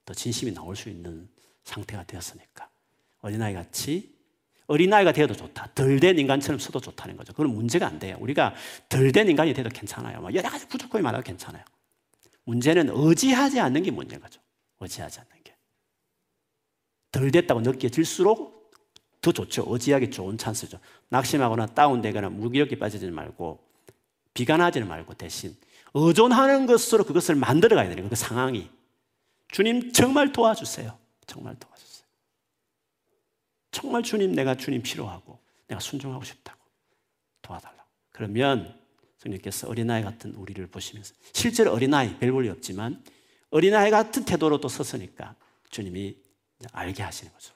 더 0.05 0.13
진심이 0.15 0.51
나올 0.51 0.75
수 0.75 0.89
있는 0.89 1.29
상태가 1.63 2.05
되었으니까. 2.05 2.69
어린아이 3.21 3.53
같이 3.53 4.15
어린아이가 4.67 5.11
되어도 5.11 5.35
좋다. 5.35 5.71
덜 5.75 5.99
된 5.99 6.17
인간처럼 6.17 6.59
써도 6.59 6.79
좋다는 6.79 7.17
거죠. 7.17 7.33
그건 7.33 7.53
문제가 7.53 7.87
안 7.87 7.99
돼요. 7.99 8.17
우리가 8.19 8.55
덜 8.89 9.11
된 9.11 9.29
인간이 9.29 9.53
돼도 9.53 9.69
괜찮아요. 9.69 10.21
막 10.21 10.33
여러 10.33 10.49
가지 10.49 10.67
부족함이 10.67 11.03
많아도 11.03 11.23
괜찮아요. 11.23 11.63
문제는 12.45 12.89
의지하지 12.93 13.59
않는 13.59 13.83
게 13.83 13.91
문제인 13.91 14.21
거죠. 14.21 14.41
의지하지 14.79 15.19
않는 15.19 15.31
게. 15.43 15.55
덜 17.11 17.31
됐다고 17.31 17.61
느껴질수록 17.61 18.71
더 19.21 19.31
좋죠. 19.31 19.65
의지하기 19.67 20.11
좋은 20.11 20.37
찬스죠. 20.37 20.79
낙심하거나 21.09 21.67
다운되거나 21.67 22.29
무기력에 22.29 22.77
빠지지 22.77 23.09
말고 23.09 23.63
비관하지는 24.33 24.87
말고 24.87 25.13
대신 25.13 25.55
의존하는 25.93 26.65
것으로 26.65 27.03
그것을 27.03 27.35
만들어 27.35 27.75
가야 27.75 27.87
되는 27.87 28.03
거예요. 28.03 28.09
그 28.09 28.15
상황이. 28.15 28.69
주님 29.49 29.93
정말 29.93 30.31
도와주세요. 30.31 30.97
정말 31.27 31.55
도와주세요. 31.59 31.72
정말 33.83 34.01
주님 34.01 34.31
내가 34.31 34.55
주님 34.55 34.81
필요하고 34.81 35.37
내가 35.67 35.81
순종하고 35.81 36.23
싶다고 36.23 36.57
도와달라고. 37.41 37.83
그러면 38.11 38.79
성령께서 39.17 39.67
어린아이 39.67 40.01
같은 40.03 40.33
우리를 40.35 40.65
보시면서 40.67 41.13
실제로 41.33 41.73
어린아이 41.73 42.17
별 42.17 42.31
볼일 42.31 42.49
없지만 42.51 43.03
어린아이 43.49 43.91
같은 43.91 44.23
태도로 44.23 44.61
또 44.61 44.69
섰으니까 44.69 45.35
주님이 45.69 46.15
알게 46.71 47.03
하시는 47.03 47.29
거죠. 47.33 47.53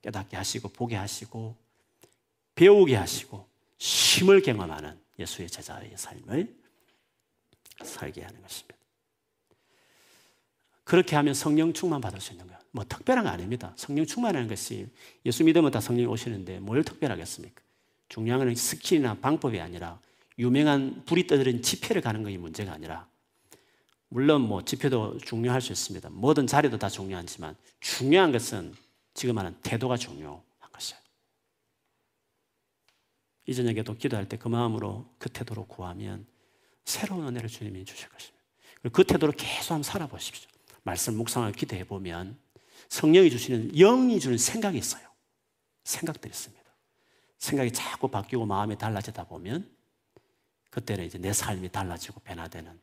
깨닫게 0.00 0.38
하시고 0.38 0.70
보게 0.70 0.96
하시고 0.96 1.54
배우게 2.54 2.96
하시고 2.96 3.46
힘을 3.78 4.40
경험하는 4.40 4.98
예수의 5.18 5.50
제자의 5.50 5.92
삶을 5.94 6.56
살게 7.84 8.22
하는 8.22 8.40
것입니다. 8.40 8.79
그렇게 10.90 11.14
하면 11.14 11.34
성령 11.34 11.72
충만 11.72 12.00
받을 12.00 12.20
수 12.20 12.32
있는 12.32 12.48
거예요. 12.48 12.58
뭐 12.72 12.84
특별한 12.84 13.22
거 13.22 13.30
아닙니다. 13.30 13.72
성령 13.76 14.04
충만하는 14.04 14.48
것이 14.48 14.88
예수 15.24 15.44
믿으면 15.44 15.70
다 15.70 15.80
성령이 15.80 16.06
오시는데 16.06 16.58
뭘 16.58 16.82
특별하겠습니까? 16.82 17.62
중요한 18.08 18.44
건 18.44 18.52
skill이나 18.52 19.14
방법이 19.20 19.60
아니라 19.60 20.00
유명한 20.36 21.04
불이 21.04 21.28
떠들은 21.28 21.62
집회를 21.62 22.02
가는 22.02 22.24
것이 22.24 22.38
문제가 22.38 22.72
아니라 22.72 23.06
물론 24.08 24.40
뭐 24.40 24.64
집회도 24.64 25.18
중요할 25.18 25.60
수 25.60 25.70
있습니다. 25.70 26.10
모든 26.10 26.48
자리도 26.48 26.76
다 26.76 26.88
중요하지만 26.88 27.54
중요한 27.78 28.32
것은 28.32 28.74
지금 29.14 29.38
하는 29.38 29.54
태도가 29.62 29.96
중요한 29.96 30.42
것이에요. 30.72 31.00
이 33.46 33.54
저녁에도 33.54 33.94
기도할 33.94 34.28
때 34.28 34.36
그 34.36 34.48
마음으로 34.48 35.08
그 35.18 35.28
태도로 35.28 35.66
구하면 35.66 36.26
새로운 36.84 37.28
은혜를 37.28 37.48
주님이 37.48 37.84
주실 37.84 38.08
것입니다. 38.08 38.44
그 38.92 39.04
태도로 39.04 39.34
계속 39.36 39.74
한번 39.74 39.84
살아보십시오. 39.84 40.49
말씀 40.90 41.16
묵상을 41.18 41.52
기도해 41.52 41.84
보면 41.84 42.36
성령이 42.88 43.30
주시는 43.30 43.74
영이 43.76 44.18
주는 44.18 44.36
생각이 44.36 44.76
있어요. 44.76 45.06
생각들이 45.84 46.30
있습니다. 46.30 46.64
생각이 47.38 47.72
자꾸 47.72 48.08
바뀌고 48.08 48.44
마음이 48.44 48.76
달라지다 48.76 49.28
보면 49.28 49.70
그때는 50.68 51.04
이제 51.04 51.16
내 51.16 51.32
삶이 51.32 51.70
달라지고 51.70 52.20
변화되는 52.22 52.76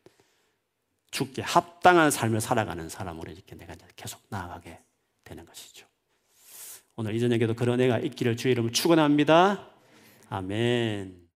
죽게 1.12 1.42
합당한 1.42 2.10
삶을 2.10 2.40
살아가는 2.40 2.88
사람으로 2.88 3.30
이렇게 3.30 3.56
내가 3.56 3.76
계속 3.98 4.22
나아가게 4.30 4.80
되는 5.26 5.46
것이죠. 5.46 5.86
오늘 6.96 7.14
이 7.14 7.20
저녁에도 7.20 7.56
그런 7.56 7.82
애가 7.82 8.00
있기를 8.00 8.38
주의 8.38 8.54
이름으로 8.54 8.72
축원합니다. 8.72 9.68
아멘. 10.30 11.27